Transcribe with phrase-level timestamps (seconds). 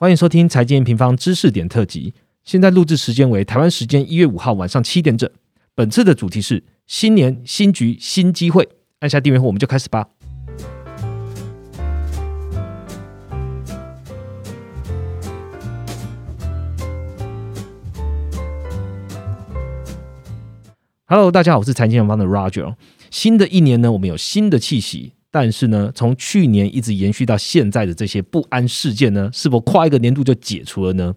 [0.00, 2.14] 欢迎收听财经平方知识点特辑。
[2.44, 5.28] 现在录制时间为台湾时间一月五号晚上七点整。
[5.74, 8.68] 本次的主题是新年新局新机会。
[9.00, 10.06] 按下订阅后，我们就开始吧。
[21.06, 22.76] Hello，大家好，我是财经平方的 Roger。
[23.10, 25.14] 新的一年呢，我们有新的气息。
[25.40, 31.14] 但是呢，从去年一直延续到现在的这些不安事件呢，是否跨一个年度就解除了呢？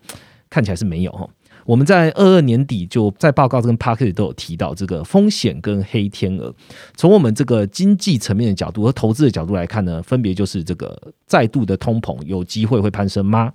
[0.48, 1.28] 看起来是没有哈。
[1.66, 6.54] 我们在二二年底就在报告跟 p a r k e t 都有提到这个风险跟黑天鹅。
[6.96, 10.96] 从我们这个经济层面的角度和投资的角度来看呢，分别就是这个
[11.26, 13.52] 再度的通膨有机会会攀升吗？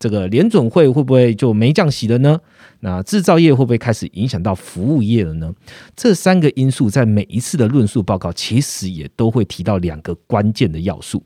[0.00, 2.40] 这个联准会会不会就没降息了呢？
[2.80, 5.52] 那制造业会不会开始影响到服务业了呢？
[5.94, 11.22] 这三个因素在每一次的论述报告其实也都会提到两个关键的要素，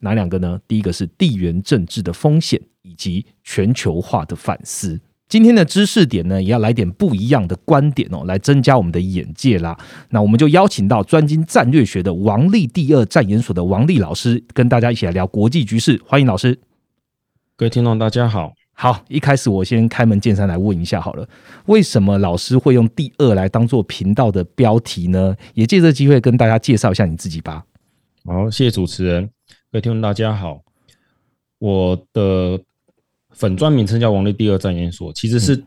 [0.00, 0.60] 哪两个呢？
[0.68, 5.00] 第一个是地缘政治的风险以及全球化的反思。
[5.28, 9.78] 今天的知识点呢，也要来点不一样的观点哦，来增加我们的眼界啦。
[10.10, 16.00] 那我们就邀请到专精战略学的王立第二战研所的王立老师，跟大家一起来聊国际局势。
[16.06, 16.58] 欢迎老师，
[17.56, 18.57] 各位听众大家好。
[18.80, 21.28] 好，一开始我先开门见山来问一下好了，
[21.66, 25.36] 为什么老师会用第二来当做频道的标题呢？
[25.54, 27.64] 也借这机会跟大家介绍一下你自己吧。
[28.24, 29.26] 好，谢谢主持人，
[29.72, 30.62] 各位听众大家好，
[31.58, 32.60] 我的。
[33.32, 35.62] 粉专名称叫王力第二战研所，其实是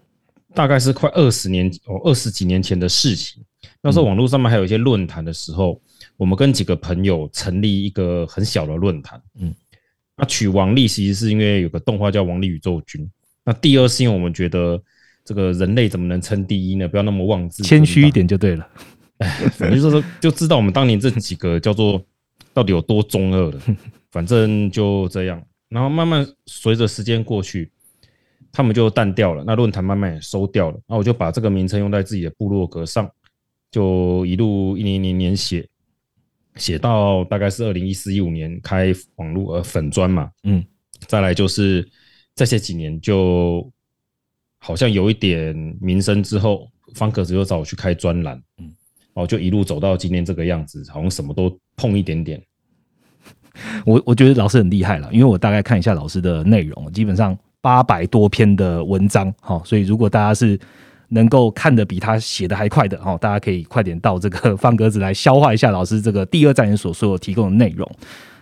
[0.54, 3.42] 大概是快二十年哦，二十几年前的事情。
[3.82, 5.80] 那时候网络上面还有一些论坛的时候，
[6.18, 9.22] 我们跟几个朋友成立一个很小的论坛。
[9.40, 9.54] 嗯，
[10.22, 13.04] 那取王力其实是因为有个动画叫《王力宇宙军》。
[13.44, 14.80] 那第二是因为我们觉得
[15.26, 16.88] 这个人类怎么能称第一呢？
[16.88, 18.70] 不要那么妄自谦虚一点就对了。
[19.58, 22.00] 反正就是就知道我们当年这几个叫做
[22.54, 23.60] 到底有多中二了。
[24.12, 25.42] 反正就这样。
[25.70, 27.72] 然后慢慢随着时间过去，
[28.52, 29.44] 他们就淡掉了。
[29.44, 30.80] 那论坛慢慢也收掉了。
[30.88, 33.10] 那我就把这个名称用在自己的部落格上，
[33.72, 35.68] 就一路一年一年年写，
[36.56, 40.30] 写到大概是二零一四一五年开网络呃粉砖嘛。
[40.44, 40.64] 嗯，
[41.08, 41.88] 再来就是
[42.36, 43.72] 这些几年就
[44.60, 48.42] 好像有一点名声之后，方格子又找我去开专栏。
[48.58, 48.72] 嗯，
[49.14, 52.42] 哦，就一路走到今天这个样子，好像什么都碰一点点。
[53.86, 60.58] 我我觉得老师很厉害了，因为我大概看一下老师的内容，基本上八百多篇的文章，哈，所以如果大家是
[61.12, 67.90] 能够看的比他写的还快的，哦，大家可以快点到这个 方格子来消化一下老师这个第二站研所所有提供的内容。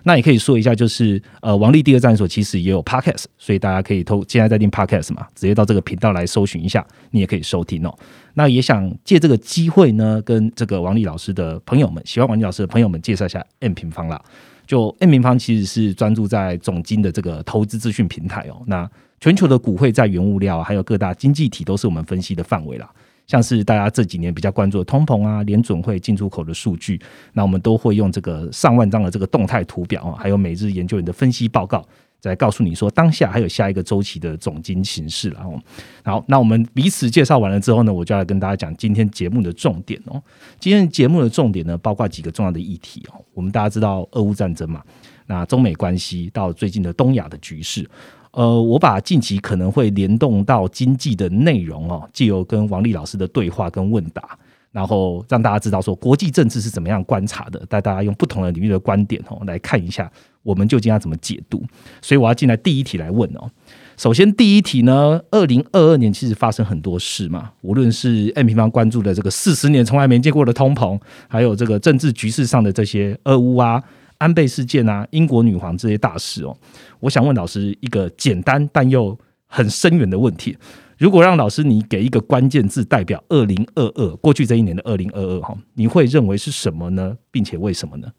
[0.03, 7.93] 那也可以说一下，就是呃，王力第二站所其实也有 podcast，所以大家可以偷现在在听 podcast 嘛，直接到这个频道来搜寻一下，你也可以收听哦。
[8.35, 14.19] 那也想借这个机会呢，跟这个王力老师的朋友们，喜欢王力老师的朋友们介绍一下 M 平方啦。
[14.65, 18.61] 就 N 平方其实是专注在总金的这个投资资讯平台哦。
[18.67, 22.89] 那全球的股汇在原物料还有各大经济体都是我们分析的范围啦。
[23.27, 26.99] 像是大家这几年比较关注的通膨啊、联准会进出口的数据，
[27.33, 31.85] 那我们都会用这个上万张的这个动态图表啊，还有每日研究员的分析报告。
[32.19, 35.57] 再告诉你说，当下还有下一个周期的总金形势了哦。
[36.03, 40.21] 好，那我们彼此介绍完了之后呢，我就要跟大家讲今天节目的重点哦。
[40.59, 43.23] 今天节目的重点呢，包括几个重要的议题哦。
[43.33, 44.83] 我们大家知道俄乌战争嘛，
[45.27, 47.89] 那中美关系到最近的东亚的局势，
[48.31, 54.37] 呃，我把近期可能会联动到经济的内容哦，借由跟王丽老师的对话跟问答。
[54.71, 60.09] 然后让大家知道说国际政治是怎么样观察的，带大家用不同的领域的观点哦来看一下，
[60.43, 61.63] 我们究竟要怎么解读。
[62.03, 63.49] 所以我要进来第一题来问哦。
[63.97, 73.83] 首先第一题呢，二零二二年其实发生很多事嘛，无论是 M 平方关注的这个四十年从来没见过的通膨，还有这个政治局势上的这些俄乌啊、
[74.19, 76.55] 安倍事件啊、英国女皇这些大事哦。
[76.99, 80.55] 我想问老师一个简单但又很深远的问题。
[80.97, 87.17] 如果让老师你给一个关键字代表二零二二过去这一年的二零二二哈，你会认为是什么呢？
[87.31, 88.11] 并且为什么呢？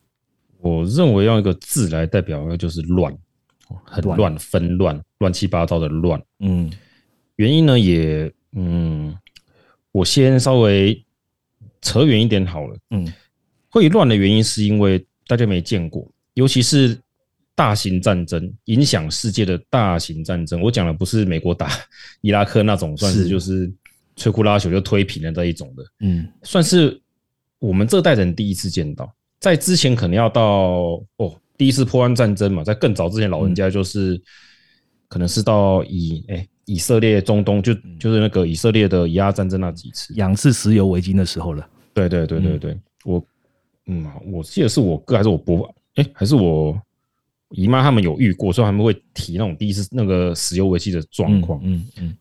[0.63, 3.15] 我认为用一个字来代表，那就是乱，
[3.85, 6.23] 很乱，纷乱，乱七八糟的乱。
[6.39, 6.71] 嗯，
[7.37, 9.15] 原因呢也嗯，
[9.93, 11.05] 我先稍微
[11.83, 12.77] 扯远一点好了。
[12.91, 13.13] 嗯，
[13.69, 16.99] 会乱的原因是因为大家没见过，尤其是。
[17.53, 21.69] 大型战争影响世界的大型战争，我讲的不是美国打
[22.23, 23.71] 伊拉克那种，算是就是
[24.17, 26.99] 摧枯拉朽就推平了这一种的，嗯，算是
[27.59, 29.13] 我们这代人第一次见到。
[29.41, 34.19] 在之前可能要到哦，第一次破案战争嘛，在更早之前，老人家就是
[35.07, 41.69] 可能是到以哎以色列中东就就是那个以色列的以阿战争那几次，两次石油危机的时候了。
[41.93, 43.23] 对对对对对，我
[43.91, 46.81] 嗯，我记得是我哥还是我伯，哎还是我。
[47.53, 51.61] 姨妈他们有遇过，所以他们会提那种第一次那个石油危机的状况。
[51.65, 52.17] 嗯嗯，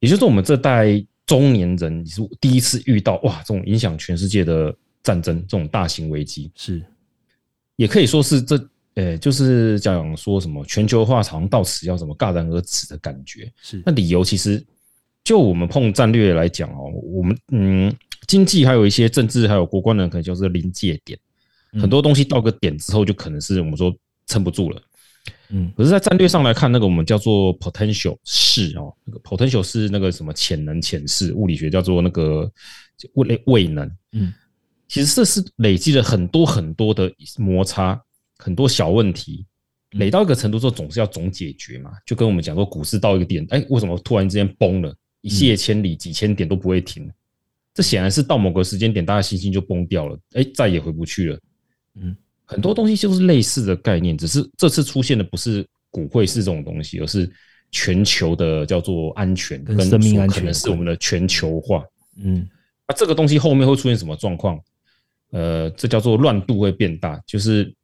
[0.00, 6.82] 也就是我们这代中年人是第一次遇到哇，这种影响全世界的战争，这种大型危机是，
[7.76, 13.52] 也可以说是这，呃，就是讲说什么全球化好像到此要什么戛然而止的感觉。
[13.60, 14.64] 是，那理由其实
[15.22, 17.94] 就我们碰战略来讲哦，我们嗯，
[18.26, 21.18] 经济还有一些政治还有国关的可能就是临界点，
[21.80, 23.94] 很多东西到个点之后就可能是我们说。
[24.26, 24.82] 撑不住了，
[25.50, 32.50] 嗯，可是，在战略上来看，那个我们叫做 potential 是哦，那个 potential 是那个什么潜能潜势，物理学叫做那个
[33.12, 34.32] 位位能，嗯，
[34.88, 38.00] 其实这是累积了很多很多的摩擦，
[38.38, 39.44] 很多小问题，
[39.90, 47.10] 累到一个程度之后，总是要总解决嘛，就跟我们讲说，股市到一个点，哎，为什么突然之间崩了，一泻千里，几千点都不会停，
[47.74, 51.38] 这显然是到某个时间点，大家信心就崩掉了，哎，再也回不去了，
[51.96, 52.16] 嗯。
[52.46, 57.28] 很多东西就是类似的概念，只是这次出现的不是骨灰是这种东西，而是
[57.70, 61.82] 全球的叫做安全跟生命安全，是我们的全球化。
[62.18, 62.46] 嗯，
[62.86, 64.60] 那这个东西后面会出现什么状况？
[65.30, 67.74] 呃，这叫做乱度会变大，就是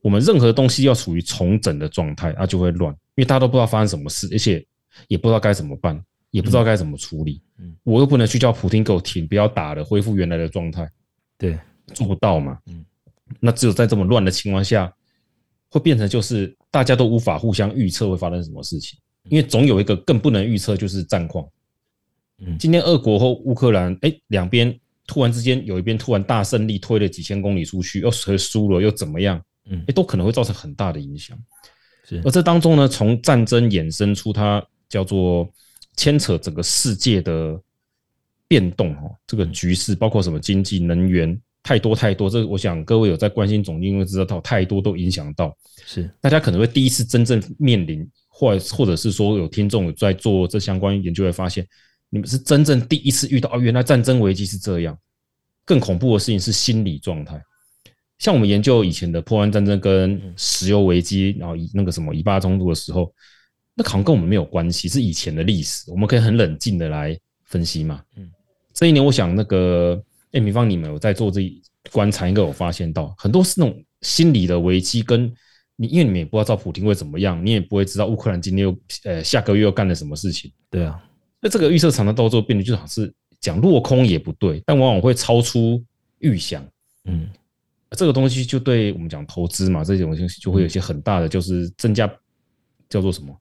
[0.00, 4.64] 我们任何东西要处于重整的状态，它就会乱，因为大家都不知道发生什么事，而且
[5.08, 7.40] 也不知道该怎么办，也不知道该怎么处理。
[7.58, 10.88] 嗯，我又不能去叫普京给我停，不要打了，恢复原来的状态。
[11.36, 11.58] 对，
[11.94, 12.58] 做不到嘛。
[12.66, 12.84] 嗯。
[13.40, 14.92] 那只有在这么乱的情况下，
[15.70, 18.98] 会变成就是大家都无法互相预测会发生什么事情，
[19.28, 21.46] 因为总有一个更不能预测，就是战况。
[22.38, 24.74] 嗯，今天俄国和乌克兰，哎，两边
[25.06, 29.42] 突然之间有一边突然大胜利，推了几千公里出去，又谁输了又怎么样？
[29.66, 31.38] 嗯，哎，都可能会造成很大的影响。
[32.24, 35.46] 而这当中呢，从战争衍生出它叫做
[35.98, 37.60] 牵扯整个世界的
[38.46, 41.38] 变动哈，这个局势包括什么经济、能源。
[41.60, 45.54] 太多太多，这我想各位有在关心总经，会知道到太多都影响到，
[45.84, 51.66] 是大家可能会第一次真正面临，或或者是说有听众在做这相关研究，会发现
[52.08, 54.96] 你们是真正第一次遇到，哦，原来战争危机是这样。
[55.66, 57.38] 更恐怖的事情是心理状态，
[58.18, 63.12] 像我们研究以前的破案战争跟石油危机，然后以那个什么以巴冲突的时候，
[63.78, 68.02] 那好像跟我们没有关系，是以前的历史，我们可以很冷静的来分析嘛。
[68.16, 68.28] 嗯，
[68.74, 70.02] 这一年我想那个。
[70.32, 71.50] 哎，比方你们有在做这
[71.90, 75.24] 观察，应该有发现到很多是那种心理的危机，跟
[75.74, 80.52] 你因为你们也不知道普京会怎么样，你也不会知道乌克兰今天又呃下个月又干了什么事情。
[80.68, 81.02] 对啊，
[81.40, 83.10] 那这个预测常常到最后变得就好像是
[83.40, 85.82] 讲落空也不对，但往往会超出
[86.18, 86.62] 预想。
[87.06, 87.26] 嗯，
[87.92, 92.06] 这个东西就对我们讲投资嘛，这种东西就会有一些很大的就是增加
[92.88, 93.34] 叫做什么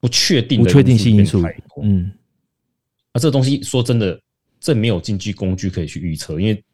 [0.00, 1.42] 不确定不确定性因素。
[1.82, 2.12] 嗯，
[3.12, 4.20] 啊，这个东西说真的。
[4.58, 6.64] 这没有经济工具可以去预测，因为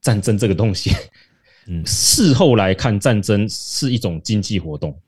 [0.00, 0.90] 战争这个东西，
[1.66, 4.98] 嗯，事后来看，战争是一种经济活动，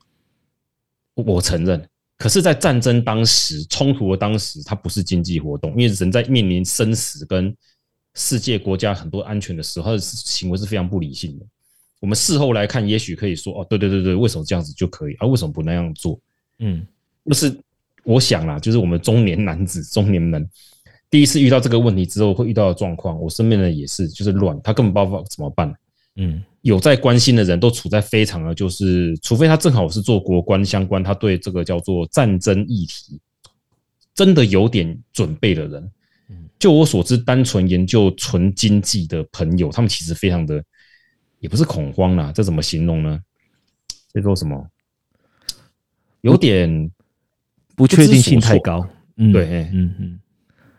[1.15, 1.89] 我承认。
[2.19, 7.57] 可是，在战争当时、冲突的当时，它不是经济活动，因为人在面临生死跟
[8.15, 11.47] 世界国家很多安全的时候，他的行为是非常不理性的。
[12.01, 15.15] 我们事后来看，也许可以说，哦，对对对对，为什么这样子就可以？
[15.15, 16.21] 啊，为什么不那样做？
[16.59, 16.87] 嗯，
[17.27, 17.57] 就是
[18.05, 20.49] 我想啦，就是我们中年男子、中年人。
[21.11, 25.73] 第一次遇到这个问题之后会遇到的状况，我身边的也是，就是乱，他根本不知道怎么办。
[26.17, 33.21] 嗯，有在关心的人都处在非常的，就是除非他正好是做国关相关，他对这个叫做战争议题
[34.15, 35.91] 真的有点准备的人。
[36.31, 40.63] 嗯，就我所知，单纯研究纯经济的朋友，他们其实非常的，
[41.39, 43.21] 也不是恐慌啦，这怎么形容呢？
[44.13, 44.69] 这说什么？
[46.25, 46.91] 有点
[47.77, 48.87] 不确定性太高。
[49.17, 50.21] 嗯，对，嗯嗯。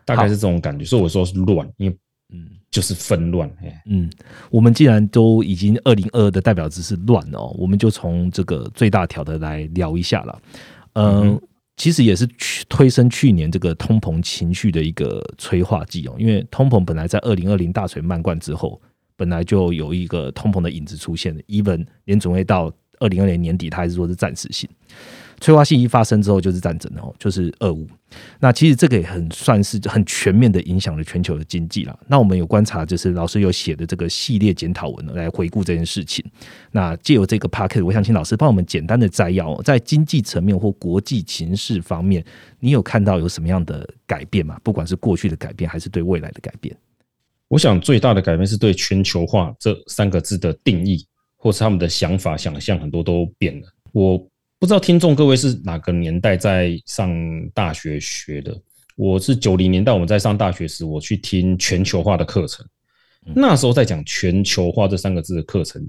[0.03, 1.97] 大概是这种感觉，所以我说是乱，因为
[2.31, 3.49] 嗯，就是纷乱。
[3.87, 4.07] 嗯，
[4.51, 10.41] 我们既然都已经二零二的代表字是乱哦，我们就从这个最大条的来聊一下了。
[10.93, 11.41] 嗯，
[11.75, 12.27] 其实也是
[12.69, 18.79] 推升去年这个通膨情绪的一个催化剂哦，因为通膨本来在二零二零大水漫灌之后，
[19.15, 24.69] 本来就有一个通膨的影子出现的，even 连准会到二零二零年底，它还是说是暂时性。
[25.41, 27.87] 催化性一发生之后就是战争哦，就是俄乌。
[28.39, 31.99] 那其实这个也很算是很全面的影响了全球的经济了。
[32.07, 36.23] 那我们有观察，就是老师有写的这个系列检讨文来回顾这件事情。
[36.71, 42.23] 那借由这个 p a c k e t 我想请老师帮我们简单的摘要，在经济层面或国际情势方面，
[42.59, 44.57] 你有看到有什么样的改变吗？
[44.63, 46.75] 不管是过去的改变，还是对未来的改变？
[47.49, 53.67] 我想最大的改变是对全球化这三个字的定义，或是他们的想法、想象很多都变了。
[53.91, 54.25] 我。
[54.57, 57.13] 不知道听众各位是哪个年代在上
[57.53, 58.57] 大学学的？
[58.95, 62.65] 我是九零年代，我们在上大学时，我去听全球化的课程。
[63.35, 65.85] 那时候在讲全球化这三个字的课程，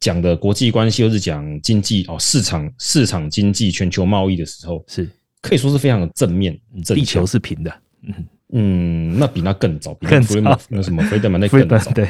[0.00, 5.06] 讲的国际关系，又是讲经济哦，市场市场经济、全球贸易的时候，是
[5.42, 6.58] 可以说是非常的正面。
[6.86, 8.14] 地球是平的，嗯
[8.54, 11.90] 嗯，那比那更早，更早那什么菲德曼那更早。
[11.92, 12.06] 对。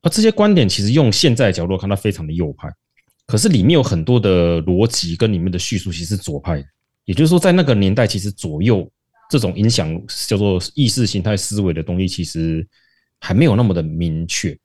[0.00, 2.68] 啊这些观点其实用现在的角度看，它非常的右派，
[3.30, 6.60] 可是里面有很多的逻辑跟里面的叙述其实是左派。
[7.04, 8.90] 也就是说，在那个年代，其实左右
[9.30, 9.96] 这种影响
[10.26, 12.66] 叫做意识形态思维的东西，其实
[13.20, 14.58] 还没有那么的明确。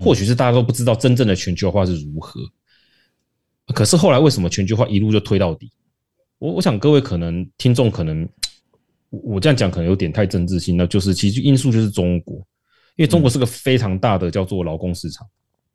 [0.00, 2.40] 或许是大家都不知道真正的全球化是如何，
[3.74, 5.68] 可是后来为什么全球化一路就推到底？
[6.38, 8.28] 我我想各位可能听众可能
[9.10, 12.36] 我这样讲可能有点太政治性，那就是其实因素就是中国，
[12.96, 15.26] 因为中国是个非常大的叫做劳工市场，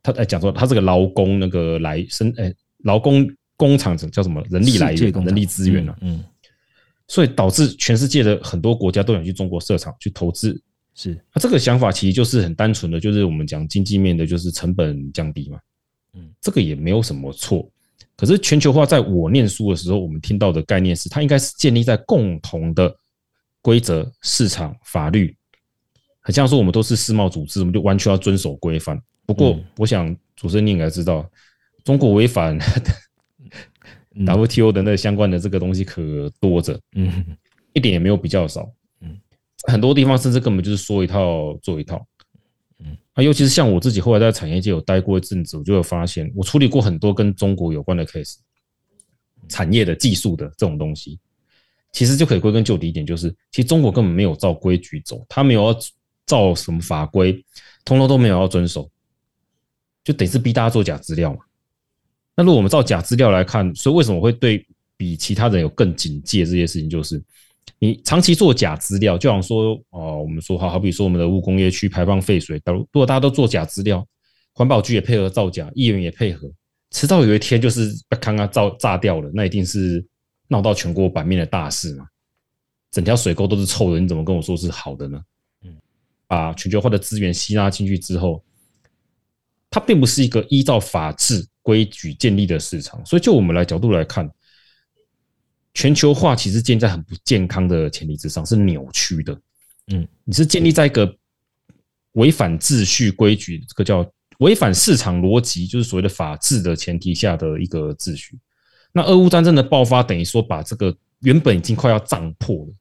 [0.04, 6.24] 他哎讲说他这个劳工那个来生哎劳工工厂叫什么人力来源人力资源啊，嗯，
[7.08, 10.62] 所以导致全世界的很多国家都想去中国设厂去投资。
[10.94, 15.60] 是，那这个想法其实就是很单纯的，就是我们讲经济面的，就是成本降低嘛。
[16.14, 17.70] 嗯，这个也没有什么错。
[18.16, 22.92] 可是全球化在我念书的时候，我们听到的概念是，它应该是建立在共同的
[23.62, 25.38] 规则、市场、法律。
[26.20, 29.00] 很像说我们都是世贸组织，我们就完全要遵守规范。
[29.28, 31.30] 不过，我想主持人你应该知道，
[31.84, 32.58] 中国违反
[34.16, 36.02] WTO 的那相关的这个东西可
[36.40, 37.38] 多着，嗯，
[37.74, 38.72] 一点也没有比较少。
[39.02, 39.16] 嗯。
[39.68, 42.04] 很多地方甚至根本就是说一套做一套，
[42.80, 42.98] 嗯。
[43.14, 48.38] 啊，尤其是像我自己后来在产业界有待过一阵子，我就会发现，我处理过很多跟中国有关的 case，
[49.50, 51.20] 产业的技术的这种东西，
[51.92, 55.80] 其实就可以归根究底一点，就是其实中国根本没有照规矩走，他没有要
[56.26, 57.34] 照什么法规，
[57.84, 58.90] 通通都没有要遵守，
[60.08, 61.40] 就等于是逼大家做假资料嘛。
[62.34, 67.22] 那如果我们照假资料来看，所以为什么会对比其他人有更警戒这些事情，就是。
[67.80, 74.04] 你长期做假资料，就好像说哦，我们说好好比说我们的物工业区排放废水，如如果大家都做假资料，
[74.54, 76.50] 环保局也配合造假，议员也配合，
[76.92, 80.04] 迟早有一天就是被刚刚造炸掉了，那一定是
[80.48, 82.08] 闹到全国版面的大事嘛。
[82.90, 85.22] 整条水沟都是臭的，你怎么跟我说是好的呢？
[85.64, 85.76] 嗯，
[86.26, 88.42] 把全球化的资源吸纳进去之后，
[89.70, 94.30] 它并不是一个依照法治规矩建立的市场，所以就我们来角度来看。
[95.74, 99.40] 全球化其实建在很不健康的前提之上，是扭曲的。
[99.92, 101.16] 嗯，你是建立在一个
[102.14, 104.04] 违反秩序规矩，这个叫
[104.40, 108.40] 违反市场逻辑，就是所谓的法治的前提下的一个秩序。
[108.92, 112.74] 那俄乌战争的爆发，等于说把这个原本已经快要胀破了。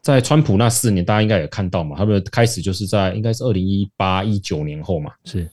[0.00, 5.46] 在川普那四年，大家应该也看到嘛，他们开始就是在应该是二零一八一九年后嘛，是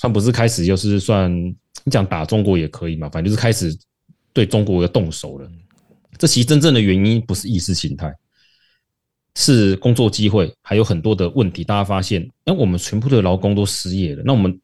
[0.00, 1.30] 川普是开始就是算
[1.84, 3.76] 你讲打中国也可以嘛，反正就是开始
[4.32, 5.46] 对中国要动手了。
[6.16, 8.10] 这其实真正的原因不是意识形态，
[9.36, 11.62] 是工作机会，还有很多的问题。
[11.62, 14.58] 大家发现，哎，我们全部的劳工都失业了，那我们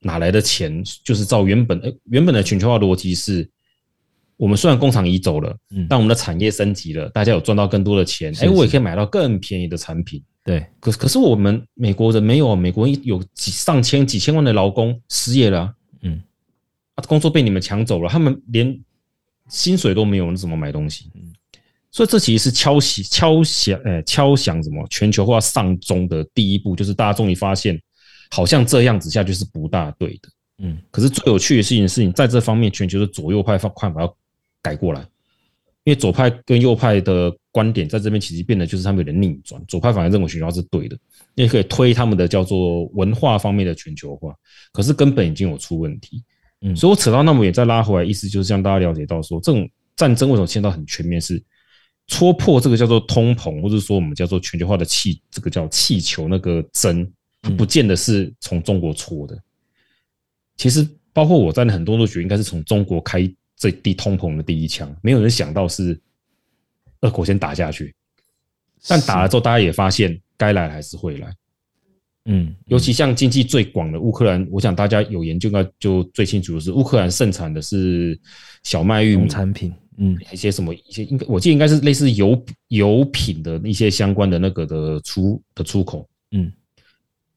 [0.00, 0.82] 哪来的钱？
[1.04, 3.46] 就是照原本，哎，原本的全球化逻辑是，
[4.38, 10.22] 我们虽然工厂移走了，嗯，但我们的产业升级了，大家有赚到更多的钱，哎，我也可以买到更便宜的产品。
[10.48, 16.22] 对，可可是我们美国人没有，美国人有几上千、几千万的劳工失业了，嗯，
[16.94, 18.80] 啊，工作被你们抢走了，他们连。
[19.50, 21.10] 薪水都没有，那怎么买东西？
[21.14, 21.32] 嗯，
[21.90, 27.80] 所以这其实是敲响、敲响、呃，敲响什么全球化丧钟的第一步，就是大家终于发现，
[28.30, 30.28] 好像这样子下去是不大对的。
[30.58, 34.16] 嗯，可是最有趣的事情是你在这方面，全球的左右派方看法要
[34.60, 35.02] 改过来，
[35.88, 40.94] 因为左派跟右派的观点在这边其实变得就是他们有点逆转，左派反而认为全球化是对的，
[41.34, 44.34] 也可以推他们的叫做文化方面的全球化，
[44.70, 46.22] 可是根本已经有出问题。
[46.60, 49.66] 嗯，所以我扯到那么远再拉回来，意思就是让大家了解到说，这种
[49.96, 51.42] 战争为什么牵到很全面，是
[52.06, 59.40] 戳破这个叫做通膨，或者说我们叫做全球化的气，这个叫气球那个针，它不见得是从中国戳的。
[60.58, 63.20] 其实包括我在内，很多都觉得应该是从中国开
[63.58, 66.00] 这第通膨的第一枪，没有人想到是
[67.00, 67.92] 俄国先打下去，
[68.86, 71.34] 但打了之后，大家也发现该来还是会来。
[72.26, 78.18] 嗯，尤其像经济最广的乌克兰，我想大家有研究应该就最清楚的是，乌克兰盛产的是
[78.62, 79.26] 小麦、玉米。
[79.26, 86.52] 产品，嗯，一些什么一些应该我记得应该是类似油油品的一些相关的那个的出的出口，嗯，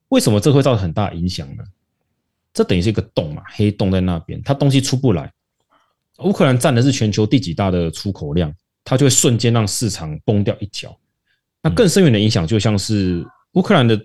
[0.10, 1.64] 为什么这会造成很大影响呢？
[2.54, 5.32] 这等于是一个洞嘛，黑洞在那边，它东西出不来。
[6.24, 10.98] 乌克兰占的是全球第几大的出口量，它就会瞬间让市场崩掉一角。
[11.62, 14.00] 那更深远的影响，就像是乌克兰的。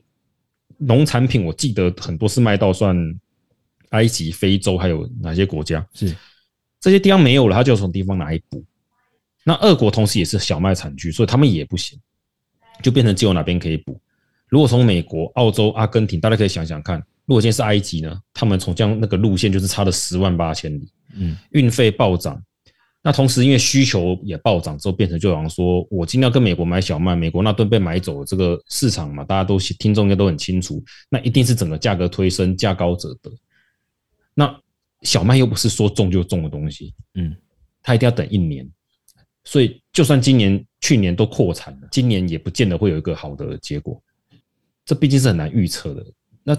[0.79, 2.95] 农产品我记得很多是卖到算
[3.91, 5.83] 埃及、非洲还有哪些国家？
[5.95, 6.15] 是
[6.79, 8.63] 这些地方没有了，它就从地方拿一补。
[9.43, 11.99] 那俄国同时也是小麦产区，所以他们也不行，
[12.83, 13.99] 就变成只有哪边可以补。
[14.49, 22.43] 如果从美国、澳洲、阿根廷，大家可以想想看，如果今天是埃及呢，他们从这样那个路线就是差了十万八千里，嗯，运费暴涨。
[23.03, 33.31] 那同时，因为需求也暴涨之后，变成就好像说，我今天要跟美国买小麦，美国那吨被买走，这个市场嘛，大家都听众应该都很清楚，那一定是整个价格推升，价高者得。
[34.35, 34.61] 那
[35.03, 37.37] 小麦又不是说种就种的东西，嗯，
[37.81, 38.69] 它一定要等一年，
[39.45, 44.03] 所以就算今年、去年都扩产了，今年也不见得会有一个好的结果。
[44.85, 46.05] 这毕竟是很难预测的。
[46.43, 46.57] 那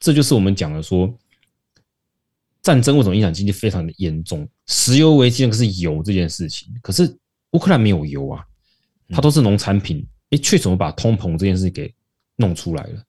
[0.00, 1.16] 这就是我们讲的说。
[2.62, 4.46] 战争为什么影响经济非常的严重？
[4.66, 7.10] 石油危机那个是油这件事情，可是
[7.52, 8.44] 乌克兰没有油啊，
[9.08, 11.90] 它都是农产品，哎，却怎么把通膨这件事给
[12.36, 13.02] 弄出来了？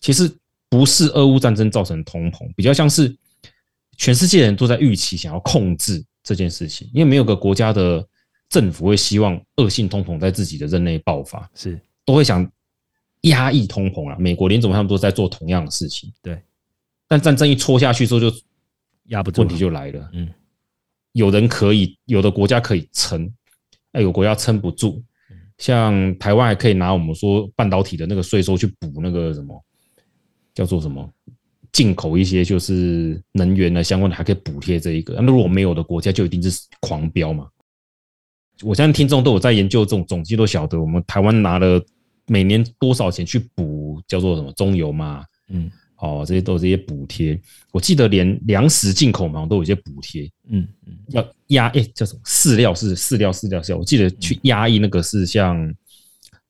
[0.00, 0.28] 其实
[0.68, 3.16] 不是俄乌战争造成通膨，比较像是
[3.96, 8.04] 全世界人都在预期想要控制这件事情，因为没有个国家的
[8.48, 12.44] 政府会希望恶性通膨在自己的任内爆发，是都会想
[13.28, 14.16] 压抑通膨啊。
[14.18, 16.42] 美国联总他们都在做同样的事情，对，
[17.06, 18.30] 但战争一戳下去之后就。
[19.10, 20.10] 压不住，问题就来了。
[20.14, 20.28] 嗯，
[21.12, 23.32] 有人可以，有的国家可以撑，
[23.92, 25.00] 哎，有国家撑不住。
[25.58, 29.64] 像台湾还可以拿我们说半导体的那个税收去补那个什么，
[30.52, 31.08] 叫做什么
[31.70, 35.14] 进口一些就是能源的相关的，还可以补贴这一个。
[35.20, 37.48] 那如果没有的国家，就一定是狂飙嘛。
[38.62, 41.80] 我相信听众都有在研究这种总计，都晓得我们台湾拿了
[42.26, 45.24] 每年多少钱去补叫做什么中油嘛。
[45.48, 45.70] 嗯。
[45.98, 47.40] 哦，这些都有这些补贴，
[47.72, 55.74] 我记得连粮食进口嘛都有一些补贴，嗯嗯，要压哎叫什么饲料是饲料饲料饲料，我记得去压抑那个是像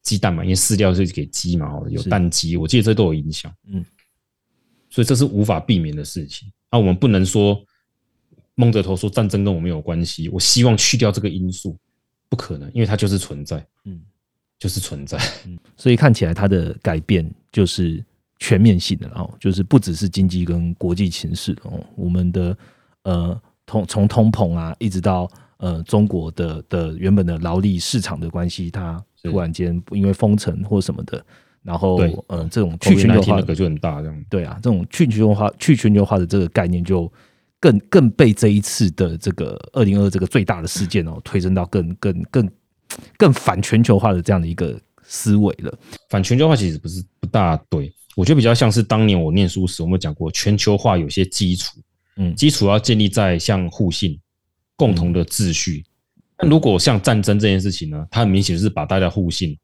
[0.03, 3.85] 鸡蛋嘛，因为饲料是给鸡嘛，有蛋鸡，我记得这都有影响，嗯，
[4.91, 6.51] 所以这是无法避免的事情。
[6.73, 7.57] 那我们不能说
[8.57, 11.79] 蒙着头说战争跟我们有关系，我希望去掉这个因素，
[12.29, 14.03] 不可能，因为它就是存在，嗯，
[14.59, 18.05] 就是存在， 嗯，所以看起来它的改变就是。
[18.39, 22.55] 全面性的，然后就是不只是经济跟国际形势哦，我们的
[23.05, 31.25] 呃通从通膨啊，一直到呃中国的的原本的劳力市场的关系，它突然间因为封城或什么的，
[31.63, 34.25] 然后呃这种去全球化那个就很大这样。
[34.29, 37.11] 对啊，这种去全球化、去全球化的这个概念，就
[37.59, 42.47] 更更被这一次的这个二零二这个最大的事件哦，推升到更更更
[43.17, 45.79] 更反全球化的这样的一个思维了。
[46.09, 47.93] 反全球化其实不是不大对。
[48.15, 51.79] 我觉得比较像是当年我念书时，我们讲过全球化有些基础，
[52.17, 54.19] 嗯，基础要建立在像互信、
[54.75, 55.85] 共同的秩序。
[56.39, 59.55] 那如果像战争这件事情呢，它很明显是把大家互信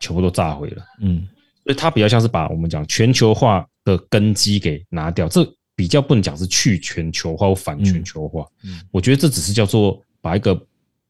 [0.00, 1.28] 全部都炸毁了，嗯，
[1.64, 8.46] 所以它比较像是把我们讲全球化的根基给拿掉，这比较不能讲是去全球化或反全球化。
[8.64, 10.58] 嗯，我觉得这只是叫做把一个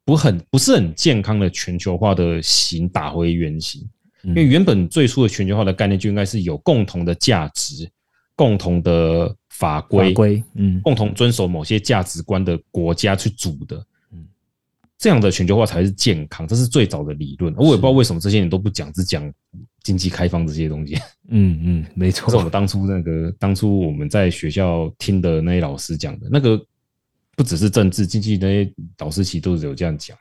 [0.04, 3.86] 不很不是很健康的全球化的形打回原形。
[4.22, 7.86] 因为原本最初的全球化的概念就应该是有共同的价值、
[8.34, 13.76] 共同的法规、嗯，共同遵守某些价值观的国家去组的，
[14.12, 14.26] 嗯，
[14.96, 17.54] 这样的全球化才是健康，这是最早的理论。
[17.54, 19.30] 我也不知道为什么这些人都不讲，只讲
[19.82, 20.94] 经济开放这些东西。
[21.28, 26.28] 嗯嗯，没错，是我们当初那个当初我们在学校听的那些老师讲的。
[26.30, 26.58] 那个，
[27.36, 30.16] 不只是政治经济那些导师其实都是有这样讲。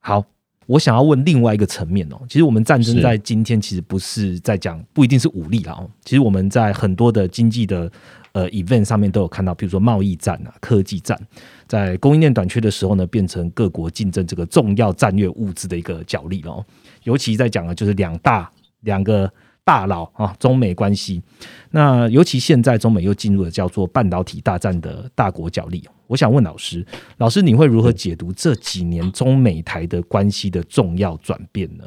[0.00, 0.24] 好。
[0.66, 5.86] 我想要问另外一个层面哦，其实我们战争在今天其实不是在讲，不一定是武力啦哦。
[6.06, 7.92] 其实我们在很多的经济的
[8.32, 11.20] 呃 event 上面都有看到，比如说贸易战啊、科技战，
[11.68, 16.64] 在供应链短缺的时候呢，变成各国竞争这个重要战略物资的一个角力哦。
[17.02, 18.50] 尤其在讲的就是两大
[18.84, 19.30] 两个。
[19.66, 21.22] 大佬啊，中美关系，
[21.70, 25.82] 那尤其现在中美又进入了叫做半导体大战的大国角力。
[26.06, 26.84] 我想问老师，
[27.18, 31.84] 老师你会如何解读这几年中美台的关系的重要转变呢？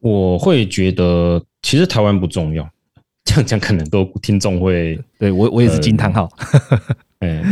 [0.00, 2.68] 我会觉得，其实台湾不重要，
[3.24, 6.28] 这样讲可能都听众会对我我也是惊叹号。
[7.20, 7.42] 哎，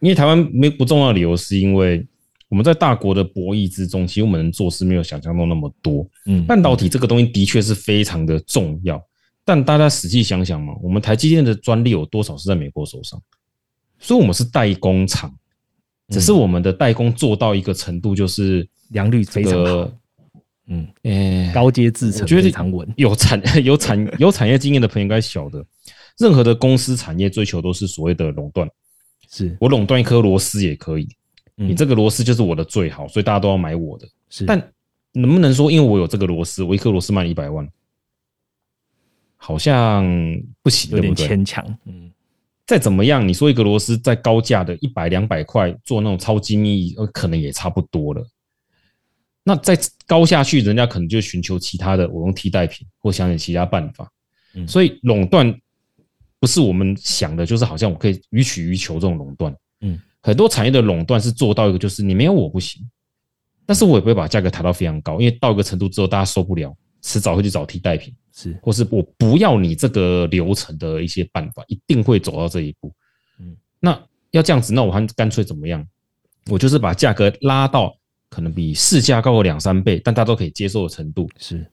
[0.00, 2.06] 因为台湾没不重要的理由，是因为。
[2.50, 6.06] 我们在大国的博弈之中，其实我们能做事没有想象中那么多。
[6.26, 9.02] 嗯，半导体这个东西的确是非常的重要，
[9.44, 13.20] 但大家实际想想嘛，我们台积电的专利有多少是在美国手上？
[13.98, 15.34] 所以，我们是代工厂，
[16.08, 19.90] 只是我们的代工做到一个程度，就是良率非常好。
[20.66, 22.88] 嗯，诶，高阶制程，我觉得常稳。
[22.96, 25.64] 有产 有产有产业经验的朋友应该晓得，
[26.18, 28.68] 任何的公司产业追求都是所谓的垄断。
[29.28, 31.08] 是我垄断一颗螺丝也可以。
[31.56, 34.08] 你这个螺丝就是我的最好，所以大家都要买我的。
[34.28, 34.58] 是，但
[35.12, 37.68] 能不能说，因为我有这个螺丝，我一颗螺丝卖一百万，
[39.36, 40.04] 好像
[40.62, 41.64] 不行，有点牵强。
[41.84, 42.10] 嗯，
[42.66, 48.26] 再怎么样，你说一个螺丝在高价的一百两百块做那种超精密，呃，可能也差不多了。
[49.42, 54.10] 那再高下去，人家可能就寻求其他的，我用替代品或想想其他办法。
[54.54, 55.54] 嗯，所以垄断。
[56.40, 59.56] 不是我们想的，就是好像我可以予取予求这种垄断。
[59.80, 62.86] 嗯，很多产业的垄断是做到一个，就是你没有我不行，
[63.64, 72.90] 但是我也不会把价格抬到非常高，因为到一个程度之后，大家受不了，迟早会去找替代品，是，或是我不要你这个流程的一些办法，一定会走到这一步。
[73.38, 75.86] 嗯，那要这样子，那我还干脆怎么样？
[76.50, 77.94] 我就是把价格拉到
[78.30, 81.70] 可能比市价高个两三倍，但大家都可以接受的程度，是，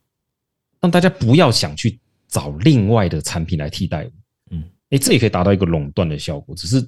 [0.82, 4.12] 让大家不要想去找另外的产品来替代。
[4.50, 6.86] 嗯，哎，这也可以达到一个垄断的效果，只是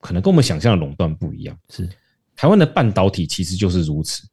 [0.00, 1.54] 可能跟我们想象的垄断不一样。
[1.68, 1.86] 是，
[2.34, 4.26] 台湾的半导体其实就是如此。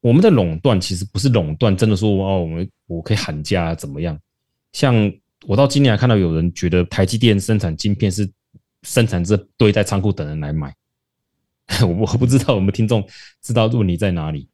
[0.00, 4.18] 我们的垄断其实不是垄断，真的说哦，我们我可以喊价怎么样？
[4.72, 5.12] 像
[5.46, 8.30] 我到今年还看到有人觉得台积电生产晶片是
[8.82, 10.74] 生产这堆在仓库等人来买。
[11.82, 13.04] 我 我不知道我们听众
[13.42, 14.48] 知道问题在哪里。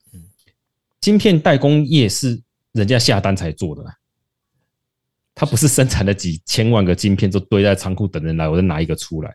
[1.00, 2.40] 晶片代工业是
[2.72, 3.84] 人家下单才做的，
[5.34, 9.34] 它不是生产了几千万个晶片就堆在仓库等人来，我再拿一个出来。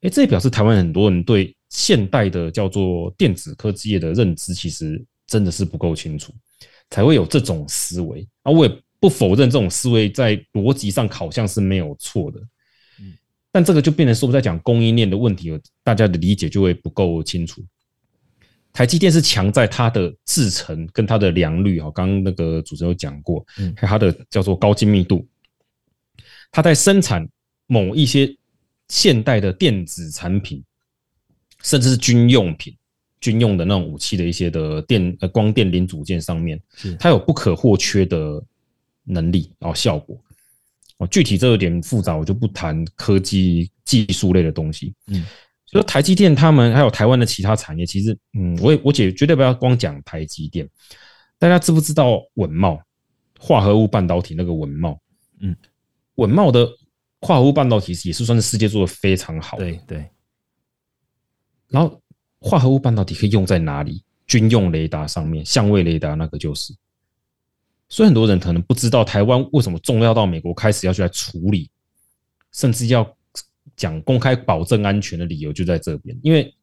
[0.00, 6.32] 哎，这也表示台湾很多人对现代的叫做电子科技业的认知，其实真的是不够清楚，
[6.88, 8.24] 才会有这种思维。
[8.44, 12.40] 啊，我也不否认这种思维在逻辑上好像是没有错的。
[13.50, 15.50] 但这个就变成说，在讲供应链的问题，
[15.82, 17.60] 大家的理解就会不够清楚。
[18.72, 25.26] 台积电是强在它的制程跟它的良率，哈，刚刚那个主持人有讲过，嗯，还有它的叫做高精密度。
[26.52, 27.28] 它在生产
[27.66, 28.32] 某一些
[28.88, 30.62] 现代的电子产品，
[31.64, 32.72] 甚至是军用品、
[33.20, 36.60] 军用的那种武器的一些的电呃光电零组件上面，
[37.00, 38.40] 它有不可或缺的
[39.02, 40.16] 能力，然后效果。
[40.98, 44.94] 哦，具体这有点复杂，我就不谈科技技术类的东西。
[45.08, 45.24] 嗯，
[45.66, 50.68] 所以台积电他们还有台湾的其他产业，其实，嗯，我也我姐绝对不要光讲台积电。
[51.38, 52.80] 大家知不知道稳茂
[53.40, 54.96] 化合物半导体那个稳茂？
[55.40, 55.56] 嗯，
[56.14, 56.68] 稳茂的
[57.22, 59.56] 化合物半导体也是算是世界做的非常好。
[59.56, 60.06] 对对。
[61.74, 62.00] 然后
[62.38, 64.00] 化合物半导体可以用在哪里？
[64.28, 66.72] 军用雷达上面，相位雷达那个就是。
[67.88, 71.68] 所以很多人可能不知道台湾为什么重要到美国开始要去来处理，
[72.52, 73.04] 甚至要
[73.76, 76.16] 讲公开保证安全的理由就在这边。
[76.22, 76.54] 因为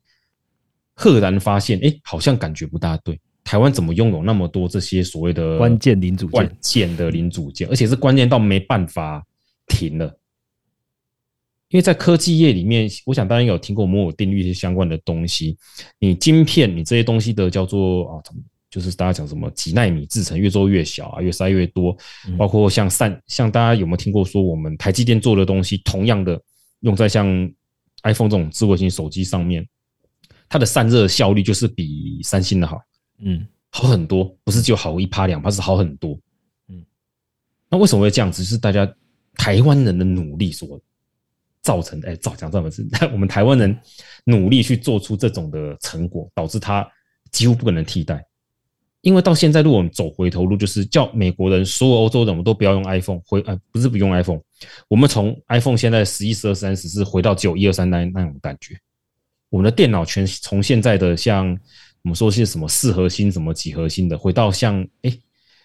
[0.93, 3.19] 赫然发现，哎，好像感觉不大对。
[3.43, 6.31] 台湾怎么拥有那么多这些所谓的关键零组件？
[6.31, 9.21] 关键的零组件，而且是关键到没办法
[9.67, 10.17] 停了。
[11.71, 15.57] 因为在科技业里面，我想大家有听过摩尔定律一些相关的东西。
[15.99, 18.21] 你晶片，你这些东西的叫做啊，
[18.69, 21.95] 就是大家讲什么几纳米制成越做越小啊，越塞越多，
[22.37, 26.37] 包括像散像大家有没有听过说我们台积电做的东西，同样的
[26.81, 27.25] 用在像
[28.03, 29.65] iPhone 这种智慧型手机上面，
[30.49, 32.81] 它的散热效率就是比三星的好，
[33.19, 36.19] 嗯，好很多，不是就好一趴两趴，是好很多，
[36.67, 36.83] 嗯，
[37.69, 38.43] 那为什么会这样子？
[38.43, 38.93] 是大家
[39.35, 40.77] 台湾人的努力所
[41.61, 43.77] 造成的，哎，造讲这么是 我们台湾人
[44.25, 46.87] 努力去做出这种的成果，导致它
[47.31, 48.25] 几乎不可能替代。
[49.01, 54.39] 因为到现在，如果我们走回头路，就是叫美国人、所有欧洲人，我们都不要用 iPhone，回呃不是不用 iPhone，
[54.87, 58.77] 我们从 iPhone 现在十一、十二、三、十四回到九一二三那那种感觉。
[59.49, 61.47] 我们的电脑全从现在的像
[62.03, 65.11] 我们说是什么四核心、什么几核心的，回到像哎，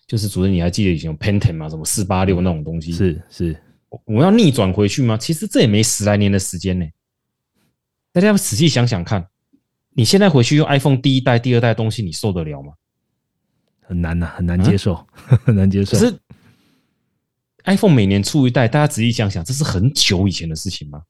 [0.06, 1.68] 就是主任你还记得以前有 Pentium 吗？
[1.68, 2.90] 什么四八六那种东西？
[2.92, 5.16] 是是，我们要逆转回去吗？
[5.16, 6.86] 其实这也没十来年的时间呢。
[8.12, 9.28] 大家仔细想想看，
[9.90, 12.72] 你现在回去用 iPhone 第一代、第二代东西，你受得了吗？
[13.82, 15.06] 很难呐，很难接受，
[15.44, 15.98] 很难接受。
[15.98, 16.18] 可是
[17.64, 21.02] ，iPhone 每年出一代，大家仔细想想，这是很久以前的事情吗？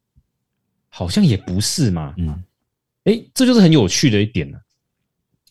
[0.88, 2.14] 好像也不是嘛。
[2.18, 2.42] 嗯，
[3.04, 4.60] 哎，这就是很有趣的一点了。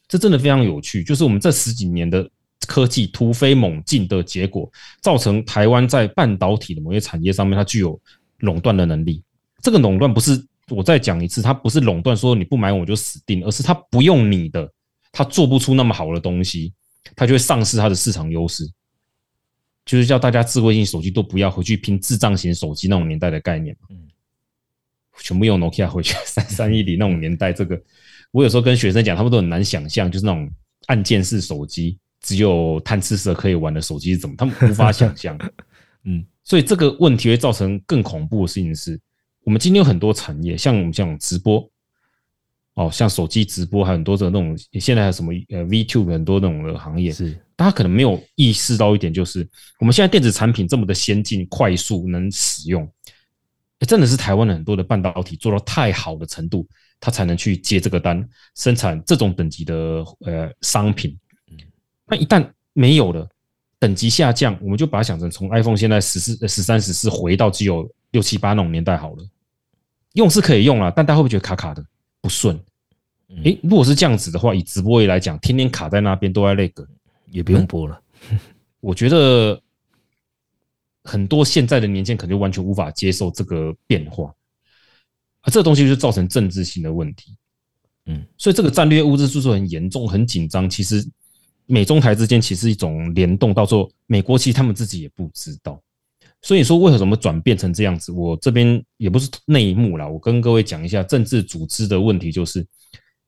[0.07, 2.29] 这真的非常有趣，就是我们这十几年的
[2.65, 4.69] 科技突飞猛进的结果，
[5.01, 7.99] 造成台湾在半导体的某些产业上面，它具有
[8.39, 9.23] 垄断的能力。
[9.61, 14.71] 这个垄断不是我再讲一次，它不是垄断说你不买我就死定，而是它不用你的，
[15.11, 16.73] 它做不出那么好的东西。
[17.15, 18.67] 它就会丧失它的市场优势，
[19.85, 23.95] 就是叫大家智慧型手机都不要回去拼智障型手机那种年代的概念嗯，
[25.19, 27.79] 全部用 Nokia 回去 三三一零那种年代，这个
[28.31, 30.49] 我有时候跟学生讲，他们都很难想象，就是那种
[30.87, 35.37] 按键式手机，只有贪吃蛇可以玩的手机是怎么，他们无法想象。
[36.05, 38.99] 嗯，所以这个问题会造成更恐怖的事情是，
[39.43, 41.69] 我们今天有很多产业，像我们像直播。
[42.73, 49.47] 哦，像手机直播，还有很多的那种，现在还有什么呃 VTube 很多那种的行业，是大家可能没有意识到一点，就是
[49.79, 52.85] 我们现在电子产品这么的先进、快速能使用，
[53.87, 56.67] 真的是台湾的很多的半导体做到太好的程度，
[56.99, 61.17] 它才能去接这个单，生产这种等级的呃商品。
[62.07, 63.27] 那一旦没有了，
[63.79, 69.27] 等级下降，我们就把它想成从 iPhone 现在十四、十三、十四回到只有六七八那种年代好了，
[70.13, 71.83] 用是可以用啊，但大家会不会觉得卡卡的
[72.21, 72.59] 不顺？
[73.43, 76.87] 诶，如果是这样子的话，以直播业来讲，天天卡在那边都在那个，
[77.31, 77.99] 也不用播了。
[78.79, 79.59] 我觉得
[81.03, 84.31] 很多现在的年轻人可能就完全无法接受这个变化，
[85.41, 87.35] 啊，这个东西就造成政治性的问题。
[88.05, 90.69] 嗯，所以这个战略物资输出很严重、很紧张。
[90.69, 91.03] 其实
[91.65, 95.81] 美中台之间其实一种联动，到时候美国其实他们自己也不知道。
[96.41, 98.11] 所以说，为什么转变成这样子？
[98.11, 102.63] 我这边也不是内幕啦，我跟各位讲一下政治组织的问题，就是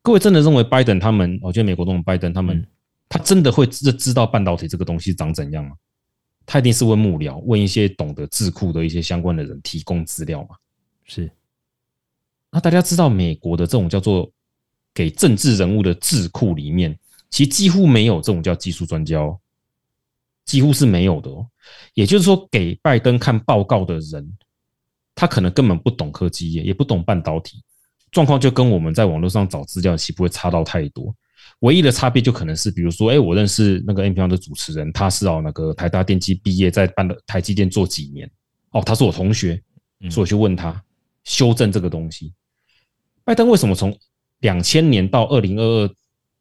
[0.03, 2.63] 各位真的认为拜登他们，我觉得美国总统拜登他们，
[3.09, 5.71] 他真的会知知道半导体这个东西长怎样吗？
[6.45, 10.55] 他一定是问幕僚，问一些懂得智库的一些相关的人提供资料嘛？
[11.05, 11.29] 是。
[12.51, 14.31] 那大家知道美国的这种叫做
[14.93, 16.97] 给政治人物的智库里面，
[17.29, 19.19] 其实几乎没有这种叫技术专家。
[19.19, 19.39] 哦
[20.47, 21.45] 几乎是没有的哦，
[21.93, 24.25] 也就是说，给拜登看报告的人，
[25.13, 27.61] 他可能根本不懂科技业，也不懂半导体，
[28.11, 31.13] 状况就跟我们在网络上找资料其实不会差到太多。
[31.59, 38.31] 唯一的差别就可能是，比如说，哎，我认识那个 N P R 的主持人，他是哦那个台大电机毕业，在办的台积电做几年，
[38.71, 39.61] 哦，他是我同学，
[40.09, 40.81] 所以我去问他
[41.25, 42.33] 修正这个东西。
[43.25, 43.93] 拜登为什么从
[44.39, 45.95] 两千年到二零二二，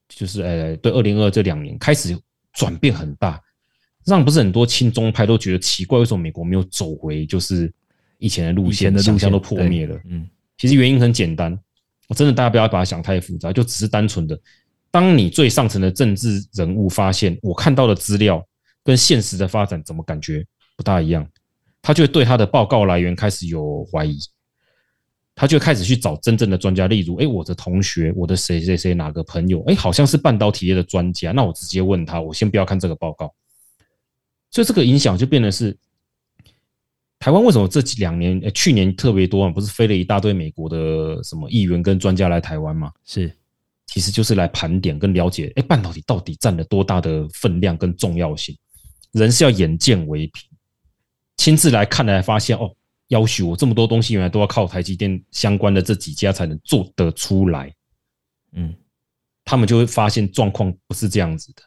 [0.09, 2.17] 就是呃，对二零二这两年开始
[2.53, 3.41] 转变很大？
[4.05, 7.73] 让不是很多亲中派都觉得奇怪，为什么美国没有走回就是
[8.19, 8.93] 以前的路线？
[8.93, 9.99] 的路线都破灭了。
[10.05, 11.59] 嗯，其实原因很简单，
[12.07, 14.39] 我真的大家不要把它想太复杂，就只是单纯的，
[14.93, 18.41] 当你最上层的政治人物发现我看到的资料
[18.85, 21.29] 跟现实的发展怎么感觉不大一样，
[21.83, 24.17] 他就会对他的报告来源开始有怀疑，
[25.37, 33.33] 他就开始去找真正的专家，例如，哎，我的同学，我的谁谁谁哪个朋友，哎，好像是半导体业的专家，那我直接问他，我先不要看这个报告。
[34.51, 35.77] 所以这个影响就变得是
[37.19, 39.51] 台湾为什么这两年、去年特别多啊？
[39.51, 42.91] 不是飞了一大堆美国的什么议员跟专家来台湾吗？
[43.05, 43.31] 是，
[43.85, 48.57] 其实就是来盘点跟了解，哎，半导体到底占了多大的分量跟重要性？
[49.13, 50.49] 人是要眼见为凭，
[51.37, 52.75] 亲自来看来发现，哦，
[53.09, 57.75] 要求我这么多东西，原来都要靠台积电相关的这几家才能做得出来。
[58.53, 58.75] 嗯，
[59.45, 61.63] 他们就会发现状况不是这样子的，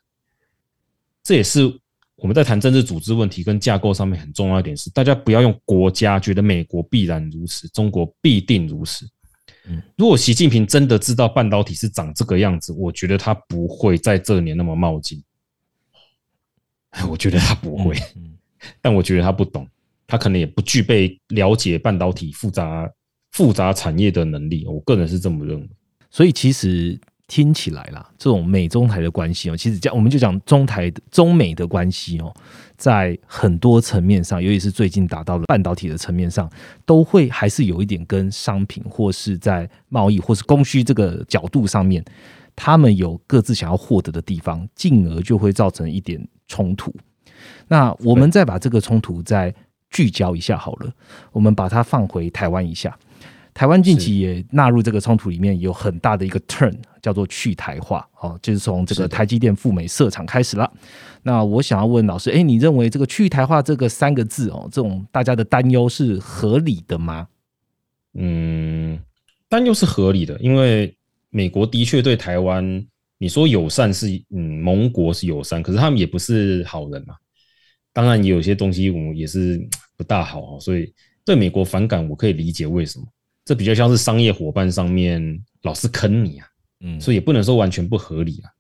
[1.24, 1.80] 这也是。
[2.22, 9.10] 我们在谈政治组织问题跟架构上面很重要一点是，大家不要用国家觉得美国必然如此，中国必定如此。
[9.68, 15.24] 嗯，如果习近平真的知道半导体是长这个样子，我觉得他不会在这年那么冒进。
[17.10, 17.96] 我觉得他不会，
[18.82, 19.66] 但我觉得他不懂，
[20.10, 22.92] 他可能也不具备了解半导体复杂
[23.32, 24.66] 复杂产业的能力。
[24.66, 25.70] 我个人是这么认为。
[26.10, 27.00] 所以其实。
[27.32, 32.34] 听起来啦，这种美中台的关系哦，其实讲我们就讲中台中美的关系哦，
[32.76, 36.52] 在很多层面上，尤其是最近达到了半导体的层面上，
[36.88, 42.04] 都会还是有一点跟商品或是在贸易或是供需这个角度上面，
[42.56, 46.92] 他们有各自想要获得的地方，进而就会造成一点冲突。
[47.68, 49.54] 那我们再把这个冲突再
[49.90, 50.92] 聚焦一下好了，
[51.32, 52.98] 我们把它放回台湾一下。
[53.54, 60.72] 台湾近期也纳入这个冲突里面，有很大的一个 turn，叫做去台化，哦，就是从这个台积电赴美设厂开始了。
[61.24, 67.28] 那我想要问老师，哎，你认为这个去台化这个三个字哦，这种大家的担忧是合理的吗？
[68.14, 68.98] 嗯，
[69.50, 70.96] 担忧是合理的，因为
[71.30, 72.86] 美国的确对台湾，
[73.18, 77.16] 你说友善是，嗯，盟国是友善，可是他们也不是好人嘛。
[77.94, 79.60] 当然，也有些东西我们也是
[79.98, 80.94] 不大好，所以
[81.26, 83.06] 对美国反感，我可以理解为什么。
[83.46, 85.22] 这比较像是商业伙伴上面
[85.64, 86.48] 老是坑你啊，
[86.82, 88.52] 嗯，所以也不能说完全不合理啊。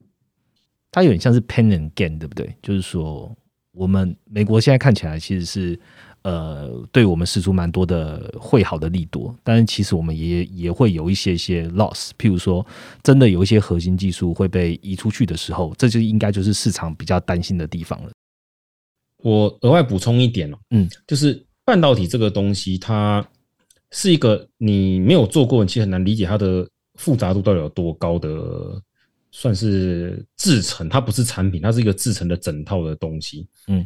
[0.92, 2.52] 它有点像是 pen and gain，对不对？
[2.64, 3.38] 就是说，
[3.72, 5.80] 我们美国现在看起来其实是
[6.24, 12.10] 呃，对我们施出蛮多的会好的利多，但是其实我们也也会有一些些 loss。
[12.18, 12.66] 譬如说，
[13.04, 18.10] 真的有一些核心技术会被移出去的时候，这就应该就是市场比较担心的地方了。
[19.24, 23.26] 我额外补充一点哦，嗯，就是半导体这个东西，它。
[23.92, 28.80] 是一个你没有做过，你其实很难理解它的复杂度到底有多高的，
[29.32, 33.48] 算是制成，它不是产品，它是一个制成的整套的东西。
[33.68, 33.84] 嗯，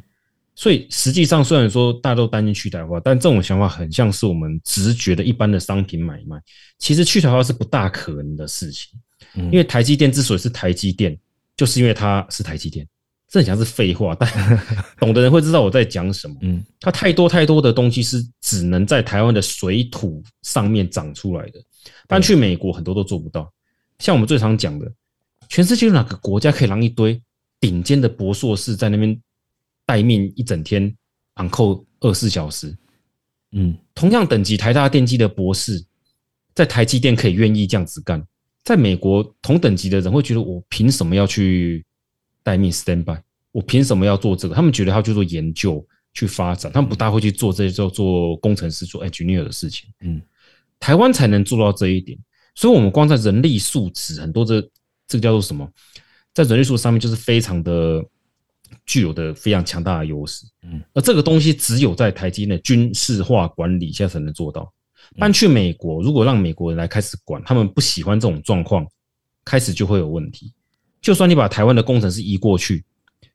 [0.56, 6.38] 所以实际上虽然说大家都担心去台化，但这种想法很像是我们直觉的一般的商品买卖，
[6.80, 8.91] 其实去台化是不大可能的事情。
[9.36, 11.17] 因为台积电之所以是台积电，
[11.56, 12.86] 就是因为它是台积电。
[13.34, 14.30] 这很像是废话，但
[15.02, 16.36] 懂的人会知道我在讲什么。
[16.41, 21.60] 嗯，它太多太多的东西是只能在台湾的水土上面长出来的，
[22.08, 23.52] 但去美国很多都做不到。
[23.98, 24.86] 像我们最常讲的，
[25.50, 27.19] 全世界有哪个国家可以让一堆
[27.60, 29.19] 顶尖的博硕士在那边
[29.84, 30.96] 待命一整天，
[31.38, 32.78] 昂扣二十四小时？
[33.54, 35.84] 嗯，同样等级台大电机的博士，
[36.54, 38.24] 在台积电可以愿意这样子干，
[38.63, 41.84] 在美国同等级的人会觉得我凭什么要去
[42.43, 43.17] 待命 stand by？
[43.51, 44.53] 我凭什么要做这个？
[44.53, 49.89] 他们觉得他去做研究去发展，他们不大会去做这些叫做工程师做 engineer 的事情。
[50.01, 50.21] 嗯，
[50.79, 52.17] 台湾才能做到这一点，
[52.56, 54.62] 所以我们光在人力素质很多这
[55.08, 55.67] 这个叫做什么，
[56.34, 58.03] 在人力素质上面就是非常的。
[58.88, 64.73] 具有的非常强大的优势，嗯，而这个东西只有在台积电军事化管理下才能做到。
[65.15, 68.86] 搬去美国，如果让美国人来开始管，他们不喜欢这种状况，
[69.45, 70.51] 开始就会有问题。
[71.03, 72.83] 就算你把台湾的工程师移过去，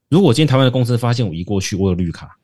[0.08, 2.36] 如果今天台湾的公司发现我移过去，我有绿卡，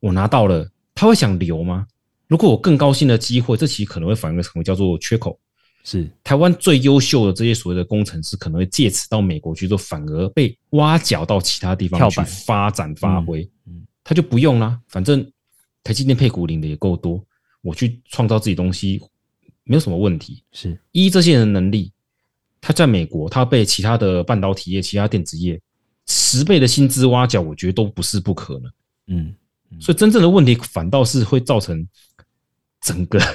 [0.00, 1.86] 我拿到了，他会想留吗？
[2.26, 5.38] 如果我更高兴的机会，这其实可能会反映成为叫做缺口。
[5.84, 13.48] 是台湾最优秀的这些所谓的工程师，可能会借此到美国去做，反而被挖角到其他地方去发展发挥。
[13.64, 15.24] 嗯，他就不用啦，反正
[15.84, 17.24] 台积电配股领的也够多，
[17.62, 19.00] 我去创造自己东西
[19.62, 20.42] 没有什么问题。
[20.52, 21.92] 是依这些人能力，
[22.60, 25.60] 他在美国，他被其他的半导体业、其他电子业
[26.06, 28.72] 十倍的薪资挖角，我觉得都不是不可能。
[29.08, 29.34] 嗯，
[29.80, 31.86] 所以真正的问题反倒是会造成
[32.80, 33.20] 整个。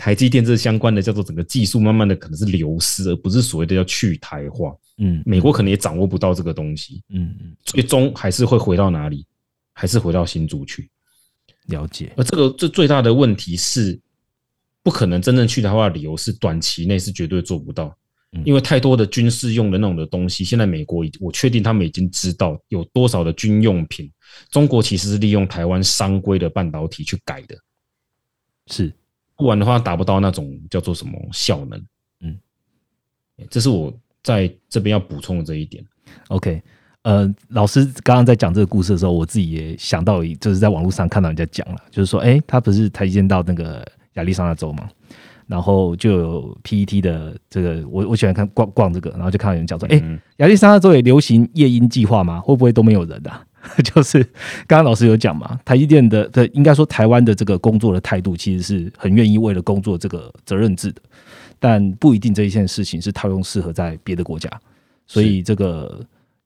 [0.00, 4.74] 台积电这相关的叫做整个技术慢慢的可能是流失，而不是所谓的要去台化。
[4.96, 7.02] 嗯，美国可能也掌握不到这个东西。
[7.10, 9.26] 嗯嗯，最终还是会回到哪里？
[9.74, 10.88] 还是回到新竹去
[11.66, 12.14] 了解。
[12.16, 14.00] 而这个这最大的问题是，
[14.82, 17.94] 不可能真正去台化的理由是短期内是绝对做不到，
[18.44, 24.10] 因为太多的军事用的那种的东西，现在美国已我确定他们已经知道有多少的军用品，
[24.50, 27.56] 中国其实是利用台湾商规的半导体去改的，
[28.68, 28.92] 是。
[29.36, 31.82] 不然的话，达不到那种叫做什么效能。
[32.20, 32.38] 嗯，
[33.48, 33.90] 这是我
[34.22, 35.82] 在这边要补充的这一点。
[36.28, 36.62] OK，
[37.00, 43.82] 呃，老师刚刚在讲这个故事的时候，我自己也想到，就是在网络上看到人家讲了，就是说，哎，他不是台积电到那个
[44.16, 44.90] 亚利桑那州嘛，
[45.50, 50.00] 然后就有 PET 的这个，我我喜欢看逛逛这个，然后就看到有人讲说，哎，
[50.36, 52.38] 亚利桑那州也流行夜鹰计划吗？
[52.38, 53.44] 会不会都没有人啊？
[53.82, 54.22] 就是
[54.68, 61.02] 刚刚老师有讲嘛，台积电的的应该说台湾的这个工作的态度，其实是很愿意为了工作这个责任制的，
[61.58, 64.48] 但不一定这一件事情是套用适合在别的国家，
[65.06, 66.00] 所以这个。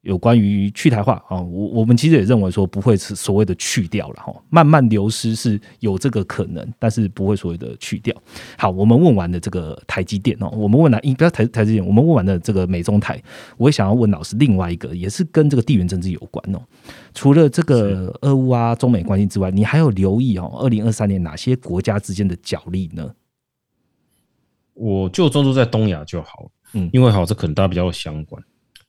[0.04, 8.14] 有关于去台化啊，我我们其实也认为说不会是所谓的去掉了哈，慢慢流失是有这个可能，但是不会所谓的去掉。
[8.56, 13.20] 好，我们问完了这个台积电哦，我们问了，不要台台积电，我们问完了这个美中台，
[13.56, 16.60] 我也想要问老师另外一个，也是跟这个地缘政治有关哦。
[17.14, 23.10] 除了这个俄乌啊中美关系之外，你还有留意哦，二零二三年哪些国家之间的角力呢？
[24.74, 28.42] 我就专注在东亚就好，嗯，因为好这可能大家比较相关。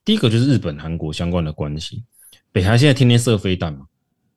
[0.06, 2.04] 第一个就是日本、韩国相关的关系，
[2.52, 3.88] 北韩现在天天射飞弹嘛，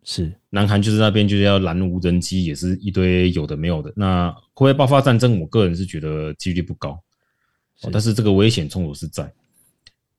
[0.03, 3.93] 是南韩就是那边就是要拦无人机，也是一堆有的没有的。
[3.95, 5.39] 那会不会爆发战争？
[5.39, 6.99] 我个人是觉得几率不高，
[7.93, 9.31] 但是这个危险冲突是在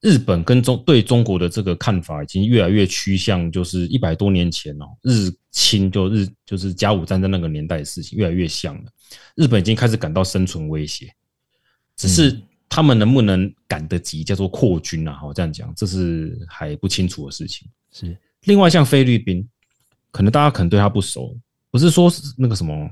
[0.02, 8.84] 日本跟中对中国的这个看法已经越来越趋向，就是一百多年前哦，日清就日就是甲午战争那个年代的事情越来越像了。
[9.34, 11.12] 日本已经开始感到生存威胁，
[11.96, 12.40] 只是。
[12.69, 15.13] 他们能不能赶得及，叫做扩军啊？
[15.13, 17.67] 好，这样讲，这是还不清楚的事情。
[17.91, 19.45] 是另外，像菲律宾，
[20.12, 21.36] 可能大家可能对他不熟，
[21.71, 22.89] 不是说那个什么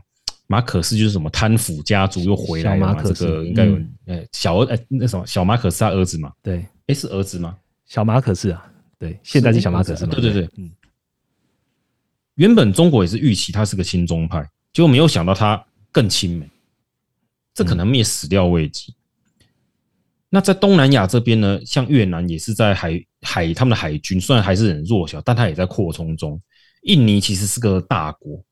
[0.47, 3.03] 马可斯就是什么贪腐家族又回来了嘛？
[3.03, 6.33] 这个应该有哎，小儿哎那什么小马可斯他儿子嘛？
[6.41, 7.55] 对，哎是儿子吗？
[7.85, 8.65] 小马可斯啊，
[8.97, 10.11] 对，现在是小马可斯嘛？
[10.13, 10.71] 对对对，嗯。
[12.35, 16.49] 原本中国也是预期他是个亲中派，结果没有想到他更亲美，
[17.53, 18.93] 这可能灭始料未及。
[20.29, 26.39] 那在东南亚这边呢，像越南也是在海海，他们的海军虽然还是很弱小，但它也在扩充中。
[26.83, 28.43] 印尼其实是个大国，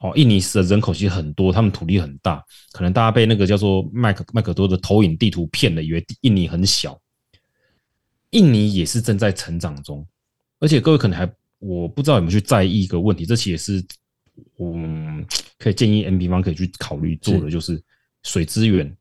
[0.00, 6.98] 哦，印尼的人口其实很多，他们土地很大，可能大家被那个叫做麦克麦克多的投影地图骗了，以为印尼很小。
[8.30, 10.06] 印尼也是正在成长中，
[10.60, 11.26] 而且各位可能还
[11.58, 13.86] 我不知道有没有去在意一个问题，这其实是
[14.60, 15.24] 嗯
[15.58, 17.82] 可以建议 N 平方可以去考虑做的，就是
[18.24, 18.94] 水资源。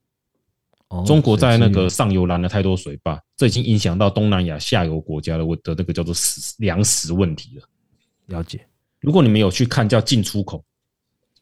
[1.05, 7.67] 中国在那个上游拦了太多水坝，这已经影响到东南亚下游国家的我的那个叫做食粮食问题了。
[8.27, 8.65] 了解，
[9.01, 10.63] 如果你们有去看叫进出口，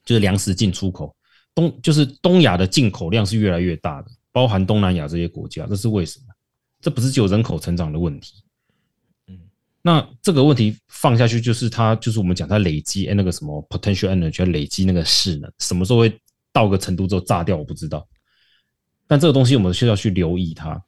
[0.04, 1.16] 就是粮食进出口，
[1.54, 6.26] 东就是东亚的进口量是越来越大的，包含东南亚这些国家，这是为什么？
[6.82, 8.44] 这不是只有人口成长的问题。
[9.28, 9.40] 嗯，
[9.82, 16.20] 那这个问题放下去，就是它就是我们讲它累积那个什么 potential energy 累积那个势能，什么时候会
[16.52, 18.08] 到个程度之后炸掉，我不知道。
[19.08, 20.82] 但这个东西我们需要去留意它。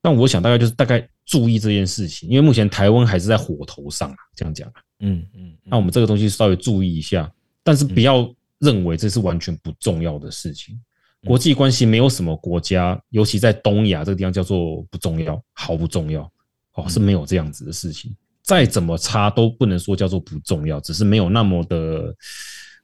[0.00, 4.74] 但我想大概就是大概注意这件事情，因为目前台湾还是在火头上啊，这样讲啊。
[5.00, 5.52] 嗯嗯。
[5.64, 7.30] 那我们这个东西稍微注意一下，
[7.62, 10.80] 但是不要认为这是完全不重要的事情。
[11.26, 16.30] 国际关系没有什么国家，尤其在东亚这个地方叫做不重要，毫不重要
[16.74, 18.14] 哦，是没有这样子的事情。
[18.40, 22.14] 再怎么差都不能说叫做不重要，只是没有那么的，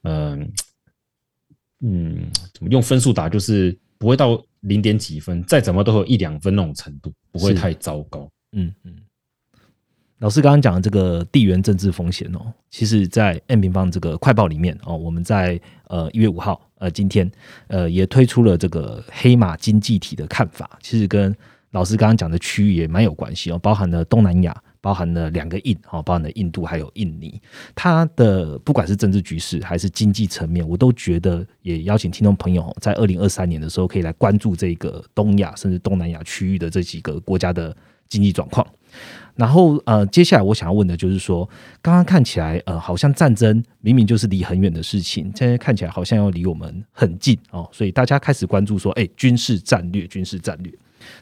[0.03, 0.51] 嗯
[1.79, 8.29] 嗯，怎么用分数打，就是不会到零点几分，再怎么都有一两分那种程度，不会太糟糕。
[8.51, 8.93] 嗯嗯。
[10.19, 17.29] 老师刚刚讲的这个地缘政治风险哦，其实，在 M 平方这个快报里面哦，我们在呃一月五号呃今天
[17.67, 21.35] 呃也推出了这个黑马经济体的看法，其实跟
[21.75, 27.41] 老师刚刚讲的区域也蛮有关系哦，包含了东南亚，包含了两个印哦，包含了印度还有印尼，
[27.75, 37.75] 它的不管是政治局势还是经济层面，我都觉得也邀请听众朋友在二零二三年的时候可以来关注这个东亚甚至东南亚区域的这几个国家的
[38.07, 38.65] 经济状况。
[39.35, 41.47] 然后呃，接下来我想要问的就是说，
[41.81, 50.73] 刚刚看起来呃，好像战争明明就是离很远的事情，现在看起来好像要离我们很近哦，所以大家开始关注说，哎，军事战略，军事战略。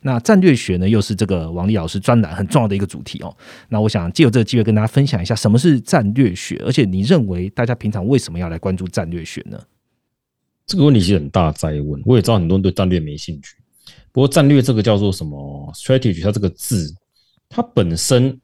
[0.02, 3.36] 那战略学呢，又是这个王丽老师专栏很重要的一个主题哦。
[3.70, 9.60] 那我想借由这个机会跟大家分享一下，什么是战略学，而且你认为大家平常为什么要来关注战略学呢？
[10.66, 13.56] 这个问题其实很大在问，我也知道很多人对战略没兴趣，
[14.12, 16.94] 不过战略这个叫做什么 strategy，它这个字。
[17.56, 18.36] 它本身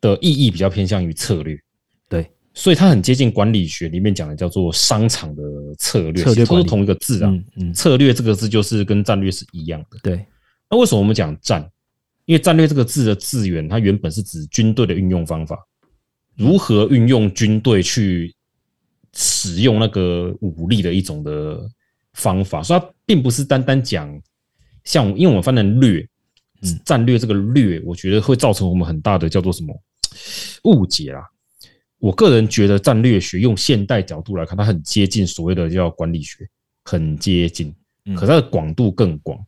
[0.00, 1.54] 的意义比较偏向于策略，
[2.08, 5.42] 对，所以它很接近管理学里面讲的叫做商场的
[5.76, 7.30] 策略，策略都是同一个字啊。
[7.74, 9.98] 策略这个字就是跟战略是一样的。
[10.02, 10.24] 对，
[10.74, 11.62] 那为什么我们讲战？
[12.24, 15.56] 因为战略这个字的字源，它原本是指军队的运用方法，
[16.36, 18.34] 如何运用军队去
[19.12, 21.60] 使用那个武力的一种的
[22.14, 24.20] 方法，所以它并不是单单讲
[24.82, 26.04] 像，因为我们翻成略。
[26.84, 29.72] 战略这个略，我觉得会造成我们很大的叫做什么
[30.64, 31.22] 误解啦。
[31.98, 36.48] 我个人觉得战略学用现代角度来看，它很接近所谓的叫管理学，
[36.84, 37.72] 很接近，
[38.16, 39.38] 可它的广度更广。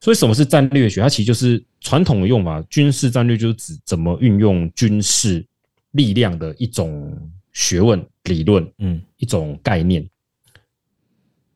[0.00, 1.00] 所以什么是战略学？
[1.02, 5.44] 它其实就是传统的用法，军事战略就是指怎么运用军事
[5.92, 7.14] 力量的一种
[7.52, 10.08] 学问理论，嗯，一种概念。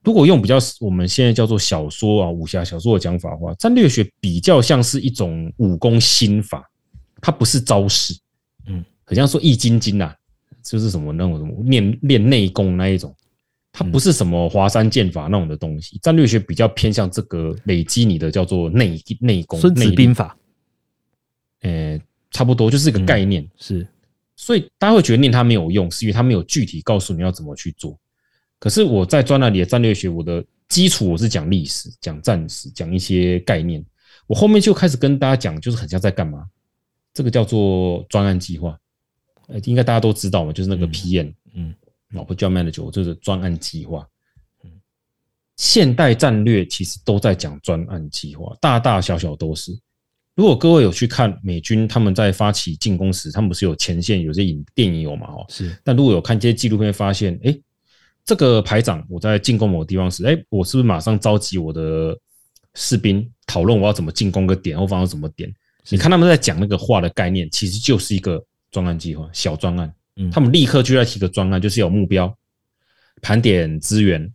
[0.03, 6.71] 如果用比较我们现在叫做小说啊武侠小说的讲法的话，战略学比较像是一种武功心法，
[7.23, 8.15] 它不是招式，
[8.67, 10.15] 嗯，很像说易筋经呐，
[10.63, 13.17] 就是什么那种什么练练内功那一种，
[13.77, 15.99] 它不是什么华山剑法那种的东西。
[16.01, 20.37] 战略学比较偏向这个累积你的叫做内内功，孙子兵法，
[21.63, 22.01] 呃，
[22.31, 23.85] 差不多就是一个概念，是。
[24.37, 27.99] 所以大家会觉得念它没有用，是因为它没有具体告诉你要怎么去做。
[28.61, 33.85] 可是我在专栏里的战略学，我的基础我是讲历史、讲战史、讲一些概念。
[34.29, 36.45] 我后面就开始跟大家讲，就是很像在干嘛？
[37.13, 38.79] 这个叫做专案计划，
[39.49, 41.75] 呃，应该大家都知道嘛，就是那个 PM，嗯，
[42.15, 44.07] 老婆叫 manager，就是专案计划。
[44.63, 44.71] 嗯，
[45.57, 49.79] 现代战略其实都在讲专案计划，大大小小都是。
[50.35, 55.27] 如果各位有去看美军他们在发起进攻时，他们不是有前线有些影电影有嘛？
[55.29, 55.77] 哦，是。
[55.85, 57.55] 但如果有看这些纪录片，发现，哎。
[58.27, 62.19] 这个排长，我在进攻某个地方时，哎，我是不是马上召集我的
[62.73, 65.55] 士兵讨论我要怎么进攻个点，后方要怎么点？
[65.91, 69.95] 你看他们在讲那个话的概念，其实就是一个专案计划，小专案。
[70.17, 72.37] 嗯，他们立刻就在提个专案，就是有目标，
[73.21, 74.33] 盘点资源，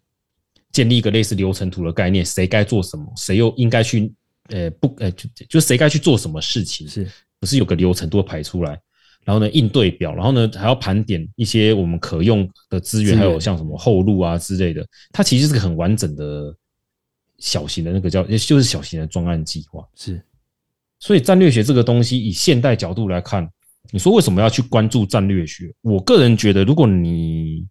[0.71, 4.13] 建立一个类似流程图的概念，谁该做什么，谁又应该去，
[4.49, 7.07] 呃，不，呃，就就谁该去做什么事情，是
[7.39, 8.79] 不是有个流程都会排出来？
[9.25, 14.83] 然后呢，应对表，然后呢，还要盘点一些我们可用的资源，还有像什么后路啊之类的。
[15.11, 16.55] 它其实是个很完整的
[17.37, 19.87] 小型的那个叫，就是小型的专案计划。
[19.93, 20.19] 是，
[20.99, 23.47] 所以战略学这个东西，以现代角度来看，
[23.91, 25.73] 你说为什么要去关注战略学？
[25.81, 27.65] 我个人觉得，如果你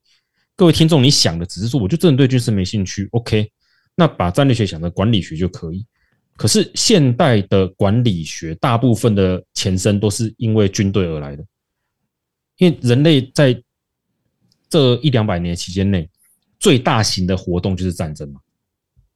[0.57, 3.51] 各位听众你想的只是说，我就真的对军事没兴趣，OK，
[3.95, 5.87] 那把战略学想成管理学就可以。
[6.37, 11.45] 可是现代的管理学大部分的前身都是因为军队而来的，
[12.59, 13.61] 因为人类在
[14.69, 16.09] 这一两百年期间内
[16.61, 18.41] 最大型的活动就是战争嘛，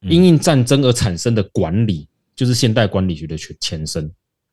[0.03, 4.13] 因应战争而产生的管理就是现代管理学的前前身，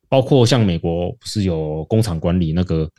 [0.10, 2.90] 包括像美国不是有工厂管理那个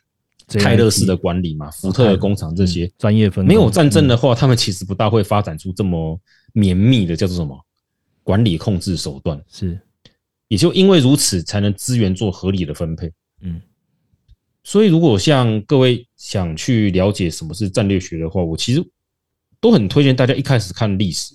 [0.46, 2.90] 泰勒式的管理嘛，福特的工厂这些。
[2.96, 6.18] 专业分没有战争的话，他们其实不大会发展出这么
[6.52, 7.58] 绵密的叫做什么？
[8.22, 9.40] 管理控制手段。
[9.50, 9.80] 是，
[10.48, 13.12] 也就因为如此，才能资源做合理的分配。
[13.40, 13.60] 嗯，
[14.62, 18.84] 所以如果像各位想去了解什么是战略学的话，我其实
[19.60, 21.34] 都很推荐大家一开始看历史。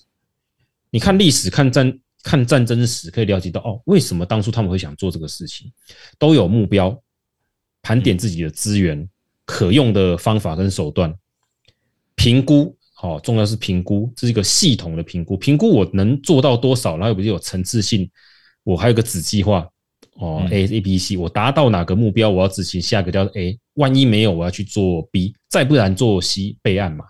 [0.90, 5.72] 你看历史，看战，看战争史，可以了解到哦，为什么当初他们会想做这个事情，
[6.18, 7.00] 都有目标，
[7.84, 9.08] 盘点自己的资源，
[9.46, 11.14] 可用的方法跟手段，
[12.16, 15.70] 评估好，重要是评估，这是一个系统的评估，评估。
[15.70, 18.10] 我能做到多少，然后有不是有层次性，
[18.64, 19.70] 我还有个子计划，
[20.14, 27.06] 哦，A A B C，我达到哪个目标，我要执行下一个叫 A，万一没有，我要去做 B，再不然做 C 备案嘛。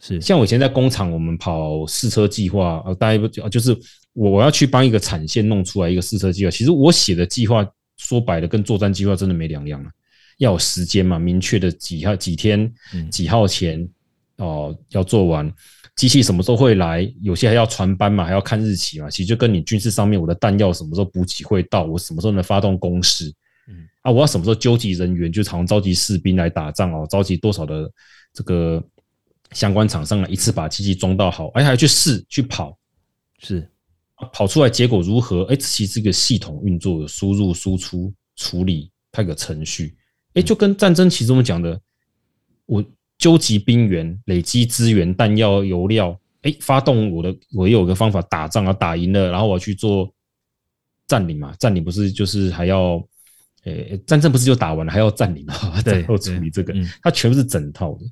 [0.00, 3.78] 是，像我以前在工厂，我们跑试车计划，呃，大家不就是
[4.20, 7.66] 我我要去帮一个产线弄出来一个试车计划，其实我写的计划
[7.96, 9.90] 说白了跟作战计划真的没两样啊，
[10.36, 12.70] 要有时间嘛，明确的几号几天
[13.10, 13.88] 几号前。
[14.36, 15.52] 哦，要做完，
[15.96, 17.06] 机器什么时候会来？
[17.20, 19.10] 有些还要传班嘛，还要看日期嘛。
[19.10, 23.30] 其实就跟你军事上面，我的弹药什么时候补给会到，我什么时候能发动攻势？
[23.68, 27.86] 嗯，啊，我要什么时候纠集人员，就常召集士兵来打仗哦，召集多少的
[28.32, 28.82] 这个
[29.52, 32.74] 相关厂商来一次把机器装到好，哎，还要去试去跑，
[33.40, 33.69] 是
[34.32, 35.44] 跑出来结果如何？
[35.44, 39.96] 哎，其实这个系统运作的输入、输出、处理，它有个程序，
[40.34, 41.80] 哎，就跟战争其中我们讲的，
[42.66, 42.84] 我。
[43.20, 50.10] 纠集兵源、累积资源、弹药、油料，哎，发动我的，我有个方法打仗啊，打赢了，然后我去做
[51.06, 52.92] 占领嘛，占领不是就是还要，
[53.64, 58.06] 呃，战争不是就打完了，还要占领嘛，对，要处理这个，它全部是整套的，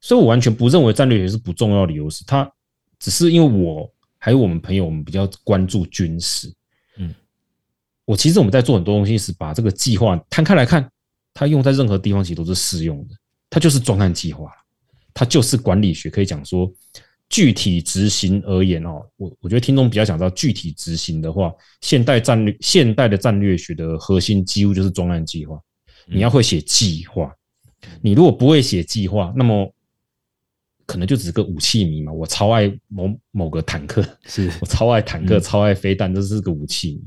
[0.00, 2.50] 所以我完全不认为战略学是不重要的理由是，它
[2.98, 3.88] 只是因为我
[4.18, 6.52] 还有我们朋友，我们比较关注军事，
[6.96, 7.14] 嗯，
[8.04, 10.90] 我其实我们在做很多东西是把这个计划摊开来看，
[11.32, 13.14] 它用在任何地方其实都是适用的。
[13.50, 14.50] 它就是专案计划
[15.14, 16.10] 它就是管理学。
[16.10, 16.70] 可以讲说，
[17.28, 25.58] 具体执行而言哦，我我觉得听众比较想知道具体执行的话，现代战略、现代的战略学的核心几乎就是专案计划。
[26.06, 27.34] 你要会写计划，
[28.00, 29.72] 你如果不会写计划，那么
[30.88, 32.10] 可能就只是个武器迷嘛。
[32.10, 37.02] 我超爱某某个坦克，是 我超爱坦克，超爱飞弹，这是个武器迷。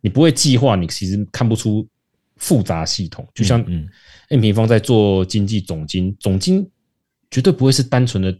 [0.00, 1.86] 你不会计划，你其实看不出
[2.36, 3.88] 复杂系统，就像嗯。
[4.30, 6.64] M 平方在做经济总经，总经
[7.32, 8.38] 绝对不会是单纯的，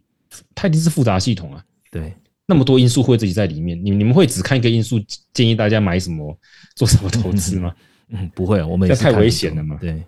[0.54, 1.64] 它一定是复杂系统啊。
[1.90, 2.14] 对，
[2.46, 5.00] 那么多因素会自己在里面，你你们会只看一个因素，
[5.32, 6.38] 建议大家买什么、
[6.76, 7.74] 做什么投资吗？
[8.10, 9.76] 嗯，不会，我们这太危险了嘛。
[9.80, 10.00] 对，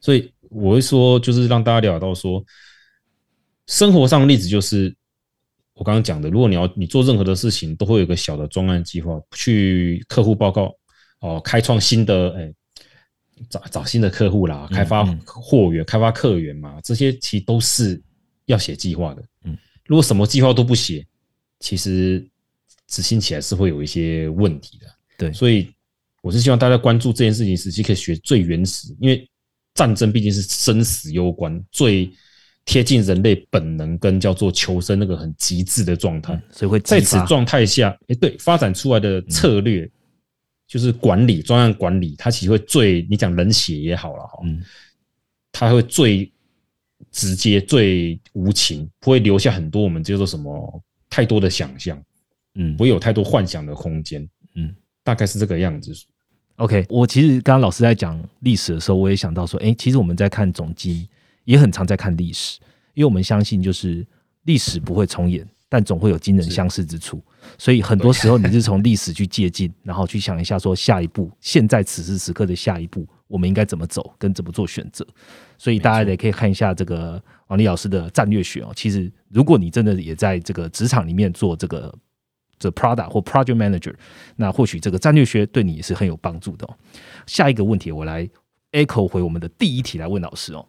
[0.00, 2.42] 所以我会说，就是让大家了解到说，
[3.68, 4.92] 生活上的例子就是
[5.74, 10.74] 我刚刚讲的，如果你要你做任何的事情，都会有个小的专案计划，去客户报告
[11.20, 12.52] 哦，开创新的哎。
[13.48, 18.02] 找找新的客户啦，开发货源、开发客源嘛，这些其实都是
[18.46, 19.22] 要写计划的。
[19.44, 19.56] 嗯，
[19.86, 21.06] 如果什么计划都不写，
[21.60, 22.28] 其实
[22.88, 24.86] 执行起来是会有一些问题的。
[25.16, 25.72] 对，所以
[26.20, 29.24] 我是希望大家关注这件事情时期可以学最原始，因为
[29.72, 32.10] 战争毕竟是生死攸关，最
[32.68, 39.90] 贴近人类本能跟叫做求生那个很极致的状态，所以会在此状态下，哎，对，发展出来的策略。
[40.66, 44.62] 就是管理专案管理，它其实会最你讲冷血也好了哈，嗯，
[45.50, 46.30] 它会最
[47.10, 51.98] 直接、最无情，不会留下很多我们叫做什么太多的想象，
[52.56, 55.90] 嗯，不会有太多幻想的空间，嗯，大概是这个样子。
[56.56, 61.08] OK，我其实刚刚老师在讲历史的时候，我也想到说，哎，其实我们在看总机，
[61.48, 62.60] 也很常在看历史，
[62.92, 64.06] 因为我们相信就是
[64.44, 65.46] 历史不会重演。
[65.70, 67.22] 但总会有惊人相似之处，
[67.58, 75.06] 所以很多时候你是从历史去借鉴， 然后去想一下说下一步，现在此时此刻的下一步，我们应该怎么走，跟怎么做选择。
[75.58, 78.72] 所以大家也可以看一下这个王丽老师的战略学哦。
[78.74, 81.94] 其实如果你真的也在这个职场里面做这个
[82.58, 83.94] 这 product 或 project manager，
[84.36, 86.74] 那或许这个战略学对你也是很有帮助的哦。
[87.26, 88.26] 下一个问题，我来
[88.72, 90.66] echo 回我们的第一题来问老师哦。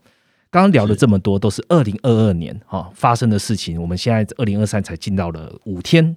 [0.52, 3.80] 刚刚聊了这么多，都是二零二二年哈发生的事情。
[3.80, 6.16] 我们现在二零二三才进到了五天。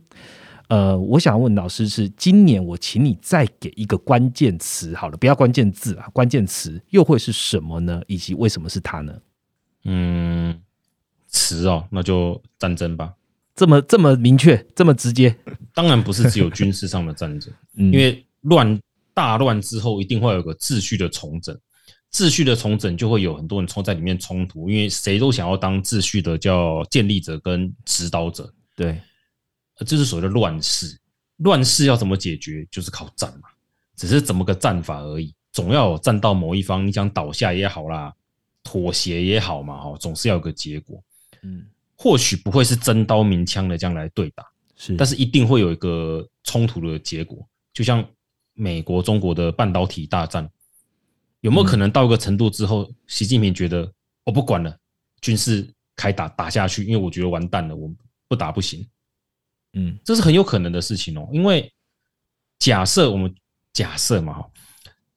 [0.68, 8.00] 呃，我想问老师是今年，我请你再给一个关键词好了，不要关键字啊，关键词又会是什么呢？
[8.06, 9.12] 以及为什么是它呢？
[9.84, 10.58] 嗯，
[11.26, 13.12] 词哦，那就战争吧。
[13.54, 15.36] 这么这么明确，这么直接？
[15.74, 18.80] 当然不是只有军事上的战争， 因为乱
[19.12, 21.54] 大乱之后，一定会有个秩序的重整。
[22.12, 28.52] 秩序的重整就会有很多人冲在里面冲突，因为谁都想要当秩序的叫建立者跟指导者。
[28.76, 29.00] 对，
[29.86, 30.98] 这是所谓的乱世。
[31.38, 32.68] 乱世要怎么解决？
[32.70, 33.48] 就是靠战嘛，
[33.96, 35.34] 只是怎么个战法而已。
[35.52, 38.12] 总要有战到某一方，你想倒下也好啦，
[38.62, 41.02] 妥协也好嘛，哈，总是要有个结果。
[41.42, 41.64] 嗯，
[41.96, 44.44] 或许不会是真刀明枪的这样来对打，
[44.76, 47.44] 是，但是一定会有一个冲突的结果。
[47.72, 48.06] 就像
[48.52, 50.46] 美国、中国的半导体大战。
[51.42, 53.92] 有没有可能到一个程度之后，习近平觉得
[54.24, 54.76] 我不管了，
[55.20, 57.90] 军事开打打下去，因为我觉得完蛋了，我
[58.28, 58.86] 不打不行。
[59.74, 61.28] 嗯，这是很有可能的事情哦。
[61.32, 61.70] 因为
[62.58, 63.34] 假设我们
[63.72, 64.50] 假设嘛，哈，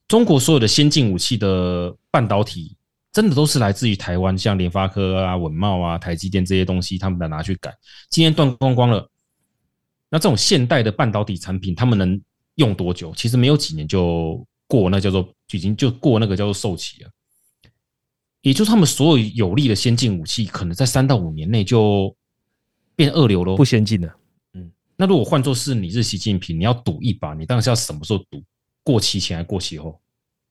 [0.08, 2.76] 中国所有的先进武器的半导体
[3.12, 7.72] 真的都是来自于台湾，像联发科啊、稳茂啊、台积电这些东西，他们来拿去改。
[8.10, 9.08] 今天断光光了，
[10.10, 12.20] 那这种现代的半导体产品，他们能
[12.56, 13.14] 用多久？
[13.14, 17.10] 其实没有几年就过，那叫做已经就过那个叫做寿期了。
[18.42, 22.14] 也就是他们所有有利的先进武器，可能在三到五年内就
[22.94, 24.16] 变二流喽，不先进了。
[24.52, 28.42] 嗯，那如果换作是你是习近平，你要赌一把，你当然是要什么时候赌？
[28.82, 30.00] 过期前还过期后？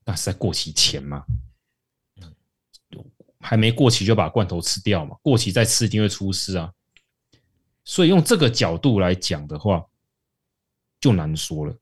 [0.04, 1.24] 那是在过期前嘛？
[3.40, 5.16] 还没过期就把罐头吃掉嘛？
[5.22, 6.72] 过期再吃一定会出事啊！
[7.84, 9.86] 所以用这个角度来讲的话，
[11.00, 11.78] 就难说了。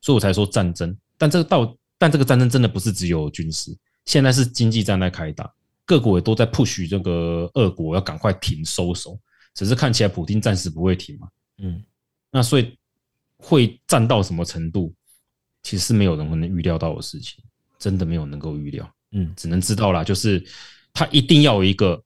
[0.00, 3.76] 所以我才说战争，但这个到但这个战争真的不是只有军事。
[4.04, 5.50] 现在是经济战在开打，
[5.86, 9.18] 各国也都在 push 这个俄国要赶快停收手，
[9.54, 11.28] 只是看起来普京暂时不会停嘛。
[11.56, 11.82] 嗯，
[12.30, 12.76] 那所以
[13.38, 14.92] 会战到什么程度，
[15.62, 17.42] 其实是没有人能预料到的事情，
[17.78, 18.86] 真的没有能够预料。
[19.12, 20.44] 嗯，只能知道啦，就是
[20.92, 21.98] 他一定要有一个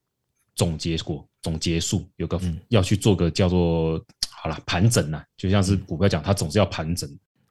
[0.55, 4.01] 总结果、总结束，有个要去做个叫做
[4.31, 7.11] 好了盘整呐，就像是股票讲，它总是要盘整。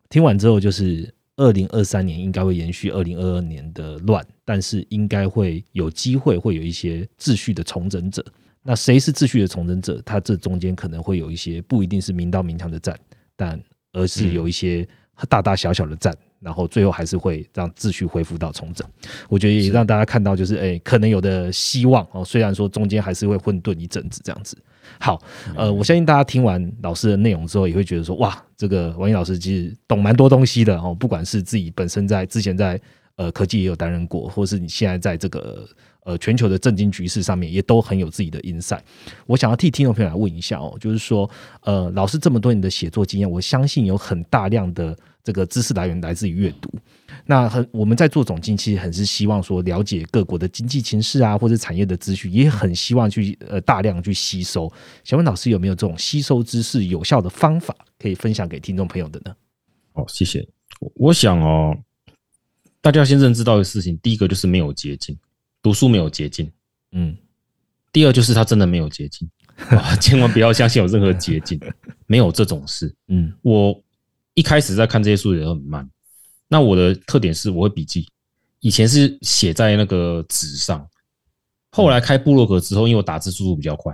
[0.10, 1.14] 听完之后就是。
[1.38, 8.24] 二零二三年应该会延续二零二二年的乱，但是应该会有机会会有一些秩序的重整者。
[8.64, 10.02] 那谁是秩序的重整者？
[10.04, 13.00] 他这中间可能会有一些不一定是明刀明枪的战，
[13.36, 13.58] 但
[13.94, 14.86] 而是有一些
[15.30, 18.86] 大大小小的战，然后最后还是会让秩序恢复到重整。
[19.30, 22.26] 我觉得也让大家看到，就是哎，可能有的希望哦。
[22.26, 24.58] 虽然说中间还是会混沌一阵子这样子。
[25.00, 25.22] 好，
[25.56, 30.96] 呃，我相信大家听完老师的内容之后，也会觉得说，哇，这个王毅老师其实懂蛮多东西的哦。
[30.98, 32.80] 不管是自己本身在之前在
[33.16, 35.68] 呃科技也有担任过，或是你现在在这个
[36.04, 38.82] 呃全球的政经局势上面，也都很有自己的 insight。
[39.26, 41.30] 我想要替听众朋友来问一下哦，就是说，
[41.62, 46.72] 呃，老师这么多年的写作经验，我相信有很大量的这个知识来源来自于阅读。
[47.30, 54.72] 那很，我们在做总经，其实很是希望说了解各国的经济情势啊，或者产业的资讯，也很希望去呃大量去吸收。
[55.04, 59.36] 想问老师有没有这种吸收知识有效的方法可以分享给听众朋友的呢？
[59.92, 60.48] 哦，谢谢。
[60.96, 61.78] 我想哦，
[62.80, 65.18] 大家先认知到的事情，第一个就是没有捷径，
[65.62, 66.50] 读书没有捷径。
[66.94, 67.14] 嗯，
[67.92, 69.30] 第二就是他真的没有捷径，
[70.00, 71.60] 千万不要相信有任何捷径，
[72.06, 72.96] 没有这种事。
[73.10, 73.84] 嗯，我
[74.34, 75.90] 一开始在看这些书也很慢。
[76.50, 78.08] 那我的特点是我会笔记，
[78.62, 80.88] 以前是写在那个纸上，
[81.72, 83.94] 后来开部落格之后，因为我打字速度比较快，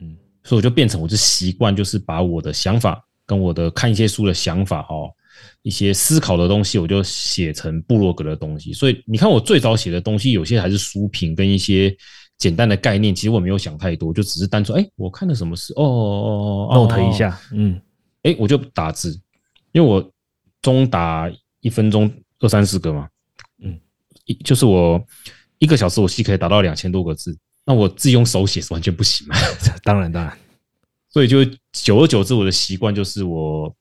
[0.00, 0.14] 嗯，
[0.44, 5.10] 所以我就变成我就习惯就是把我的想法跟我的看一些书的想法哦，
[5.62, 8.72] 一些思考的东西，我就写成部落格的东西。
[8.74, 11.96] 所以你看我最早写的东西，有些还是书评跟一些
[12.36, 17.80] 简单的概念，其实我没有想太多，就只是单纯哎，我看了什么事哦哦哦，note 一下，嗯，
[18.24, 19.18] 哎，我就打字，
[19.72, 20.12] 因为我
[20.60, 21.32] 中打。
[21.60, 23.08] 一分钟二三十个嘛，
[23.62, 23.78] 嗯，
[24.24, 25.04] 一就是我
[25.58, 27.36] 一个小时，我戏可以达到两千多个字。
[27.64, 29.36] 那我自己用手写是完全不行 嘛？
[29.82, 30.38] 当然当然，
[31.10, 33.74] 所以就久而久之，我的习惯就是我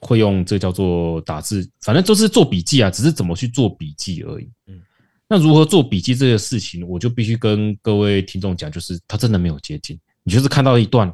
[0.00, 4.48] 会用这叫做打字，反正就是做笔记啊，只是怎么去做笔记而已。
[4.66, 4.80] 嗯，
[5.28, 11.12] 那如何做笔记这个事情，我就必须跟各位听众讲，就是它真的没有捷径，你就是看到一段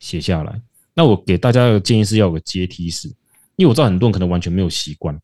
[0.00, 0.60] 写下来。
[0.94, 3.06] 那我给大家的建议是要有个阶梯式，
[3.54, 5.16] 因为我知道很多人可能完全没有习惯。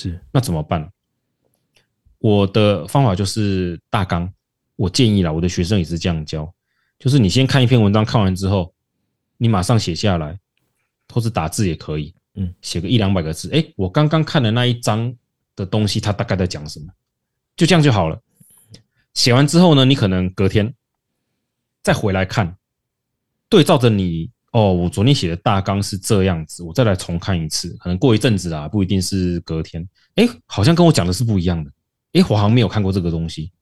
[0.00, 0.88] 是，那怎么办？
[2.20, 4.32] 我的方法就是大纲。
[4.76, 6.48] 我建议啦，我的学生也是这样教，
[7.00, 8.72] 就是你先看一篇文章，看完之后，
[9.38, 10.38] 你马上写下来，
[11.12, 13.50] 或是打字也可以，嗯，写个一两百个字。
[13.52, 15.12] 哎，我刚刚看的那一章
[15.56, 16.86] 的东西，它大概在讲什么？
[17.56, 18.22] 就这样就好了。
[19.14, 20.72] 写完之后呢，你可能隔天
[21.82, 22.56] 再回来看，
[23.48, 24.30] 对照着你。
[24.52, 29.86] 哦，我昨天写的大纲是这样子，我再来重看一次，可能过一阵子啊，不一定是隔天。
[30.14, 31.70] 哎，好像跟我讲的是不一样的。
[32.14, 33.52] 哎，我好像没有看过这个东西。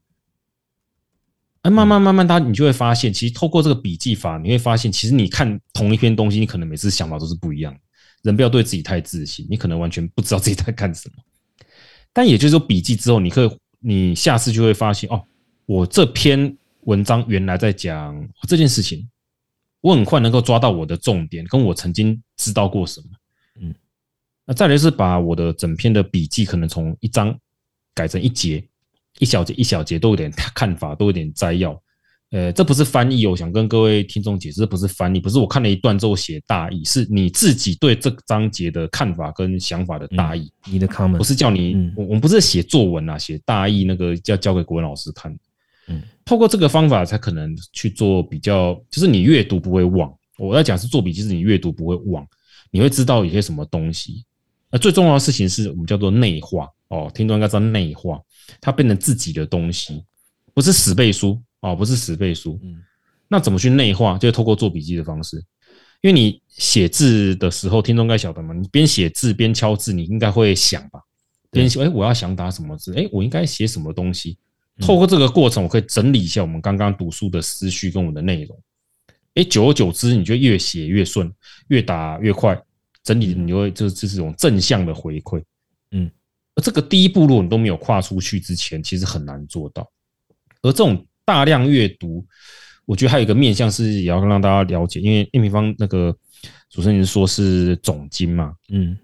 [1.63, 7.81] 哎，慢慢慢慢，他你就会发现，其实透过这个笔记法，你会发现，其实你看同一篇东西，你可能每次想法都是不一样的。
[8.23, 11.23] 人不要对自己太自信，你可能完全不知道自己在干什么。
[12.13, 15.21] 但也就是说，笔记之后，你可以，你下次就会发现，哦，
[15.67, 19.09] 我这篇文章原来在讲这件事情。
[19.81, 23.07] 我很快能够抓到我的重点，跟我曾经知道过什么。
[23.61, 23.75] 嗯，
[24.45, 27.37] 那再来是把我的整篇的笔记，可能从一章
[27.95, 28.65] 改成一节，
[29.19, 31.81] 一小节一小节都有点看法，都有点摘要。
[32.33, 40.53] 呃，这不是翻译，我想跟各位听众解释，这不是翻译，不是我看了一段之后写大意，是你自己对这个章节的看法跟想法的大意。
[40.65, 45.33] 你的 comment 不是叫你，我我们不是写作文啊，写大意那个要交给国文老师看。
[45.89, 50.13] 嗯，透过这个方法才可能去做比较，就是你阅读不会忘。
[50.39, 52.27] 我在讲是做笔记，是你阅读不会忘，
[52.71, 54.25] 你会知道有些什么东西。
[54.71, 58.21] 那最重要的事情是我们叫做内化哦，听众应该知道内化，
[58.61, 60.05] 它变成自己的东西。
[60.53, 62.59] 不是死背书哦，不是死背书。
[62.63, 62.83] 嗯，
[63.29, 64.19] 那怎么去内化？
[64.19, 65.37] 就是透过做笔记的方式。
[66.03, 71.01] 因为你写字的时候，听众该晓得嘛，你边写字边敲字，你应该会想吧？
[71.51, 72.93] 边写，哎，我要想打什么字？
[72.95, 74.37] 哎，我应该写什么东西？
[74.81, 78.59] 透过这个过程，我可以整理一下我们刚刚读书的思绪跟我们的内容。
[79.35, 81.33] 哎，久而久之，你就越写越顺，
[81.69, 82.61] 越打越快。
[83.03, 85.43] 整理你会这这是种正向的回馈。
[85.93, 86.11] 嗯，
[86.55, 89.89] 而这个第一步如果你都没有跨出去之前，其实很难做到。
[90.63, 92.27] 而这种大量阅读，
[92.85, 96.17] 我觉得还有一个面向是也要让大家了解，因为叶平方那个
[96.69, 98.55] 主持人说是总经嘛。
[98.71, 98.99] 嗯，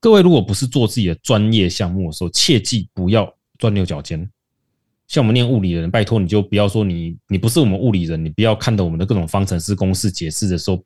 [0.00, 4.28] 各位如果不是做自己的专业项目的时候，切记不要钻牛角尖。
[5.10, 10.80] 像我们念物理的人，拜托你就不要说你你不是我们物理人，你不要看到我们的各种方程式公式解释的时候，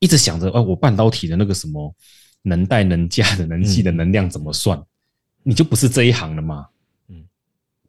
[0.00, 1.94] 一直想着，哎，我半导体的那个什么
[2.42, 4.78] 能带能加的能系的能量怎么算？
[5.42, 6.66] 你就不是这一行的嘛？
[7.08, 7.24] 嗯，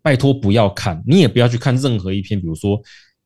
[0.01, 2.82] 拜托不要看，你也不要去看任何一篇，比如说，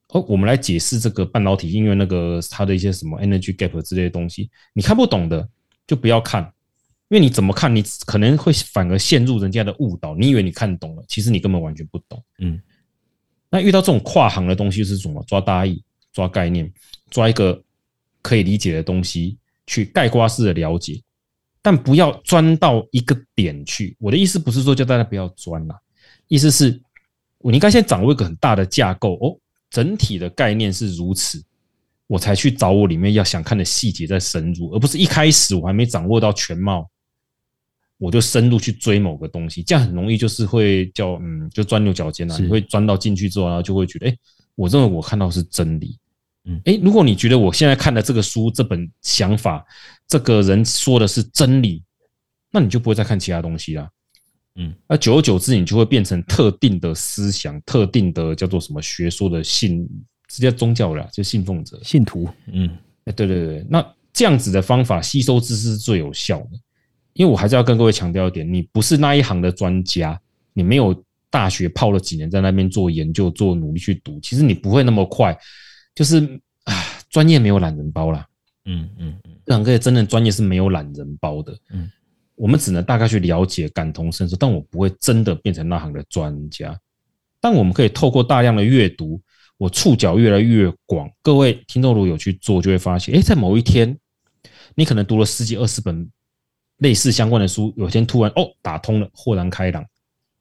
[0.09, 5.47] 哦，我们来解释这个半导体，因为那个它的一些什么 energy gap 之类的东西，你看不懂的
[5.85, 6.51] 就不要看。
[7.13, 10.15] 因为你怎么看，你可能会反而陷入人家的误导。
[10.15, 12.19] 你以为你看懂了，其实你根本完全不懂。
[12.39, 12.59] 嗯，
[13.51, 15.23] 那遇到这种跨行的东西是什么？
[15.27, 16.73] 抓大意、抓概念、
[17.11, 17.63] 抓一个
[18.23, 19.37] 可以理解的东西，
[19.67, 20.99] 去概括式的了解，
[21.61, 23.95] 但不要钻到一个点去。
[23.99, 25.79] 我的意思不是说叫大家不要钻啦，
[26.27, 26.81] 意思是
[27.37, 29.37] 我应该先掌握一个很大的架构哦，
[29.69, 31.39] 整体的概念是如此。
[32.07, 36.89] 我才去找我里面要想看的细节再深入，而不是一开始我还没掌握到全貌。
[38.03, 42.37] 我就深入去追某个东西，这样很容易就是会叫嗯，就钻牛角尖啊。
[42.37, 44.17] 你会钻到进去之后，然后就会觉得，哎，
[44.55, 45.97] 我认为我看到是真理，
[46.43, 49.65] 嗯，哎，如果你觉得我现在看的这个书、这本想法，
[50.05, 51.81] 这个人说的是真理，
[52.51, 53.89] 那你就不会再看其他东西啦，
[54.55, 59.87] 嗯，那久而久之，你就会变成特定的思想、特定的叫做什么学说的信，
[60.27, 62.69] 直接宗教了，就信奉者、信徒，嗯，
[63.05, 66.59] 哎，对对对，那这样子的方法吸收知识是最有效的。
[67.13, 70.19] 因为我还是要跟各位强调一点，你不是那一行的专家，
[70.53, 75.37] 你没有大学泡了几年在那边做研究、做努力去读，其实你不会那么快。
[75.93, 76.19] 就是
[76.65, 76.73] 啊，
[77.09, 78.25] 专业没有懒人包啦。
[78.65, 81.55] 嗯嗯嗯，各行各业真的专业是没有懒人包的。
[81.71, 81.87] 嗯，
[82.35, 86.75] 我们只能大概去了解、感同身受，但我不会真的变成那行的专家。
[87.39, 89.21] 但我们可以透过大量的阅读，
[89.57, 91.07] 我触角越来越广。
[91.21, 93.95] 各位听众如果有去做，就会发现，哎，在某一天，
[94.75, 96.09] 你可能读了十几二十本。
[96.83, 99.83] 类似相关的书，有一天突然哦打通了，豁然开朗，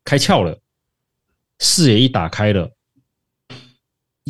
[0.05, 0.59] 开窍了，
[1.61, 2.69] 视野一打开了，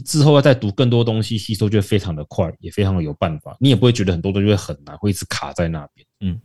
[0.04, 6.06] 之后要再读更多东西，吸收就会非常的快，也非常的有办法，你也不会觉得很多东西会很难，会一直卡在那边。
[6.20, 6.38] 嗯，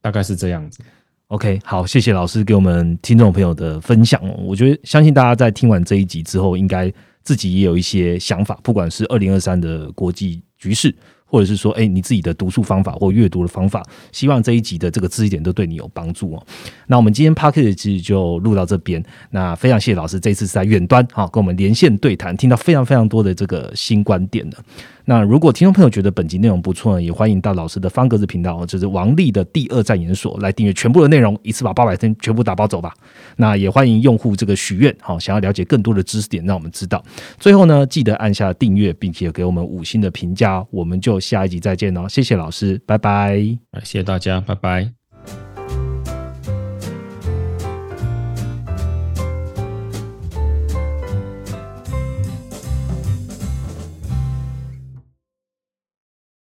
[0.00, 0.82] 大概是这样子。
[1.26, 4.22] OK，好，谢谢老师给我们听众朋友的分享。
[4.42, 6.92] 我觉得相信大家在听完这一集之后，应该
[7.22, 10.94] 自己也有一些想法，不管是二零二三的国际局势。
[11.34, 13.82] 或者是说，哎，你自己的读书方法或阅读的方法，
[14.12, 16.46] 希望这一集的这个知识点都对你有帮助哦。
[16.86, 19.04] 那我们今天 p a r k e t 其实就录到这边。
[19.30, 24.56] 那非常谢谢老师，这次是在远端哈跟我们连线对谈，听到非常非常多的这个新观点的。
[25.04, 32.94] 那如果听众朋友觉得本集内容不错呢，也欢迎到老师的方格子频道，就是王力的第二站研所来订阅全部的内容，一次把八百天全部打包走吧。
[33.36, 37.02] 那也欢迎用户这个许愿，好，想要了解更多的知识点，让我们知道。
[37.38, 40.64] 最后呢，记得按下订阅，并且给我们五星的评价。
[40.70, 43.36] 我们就下一集再见哦，谢谢老师，拜拜。
[43.82, 45.03] 谢谢大家，拜拜。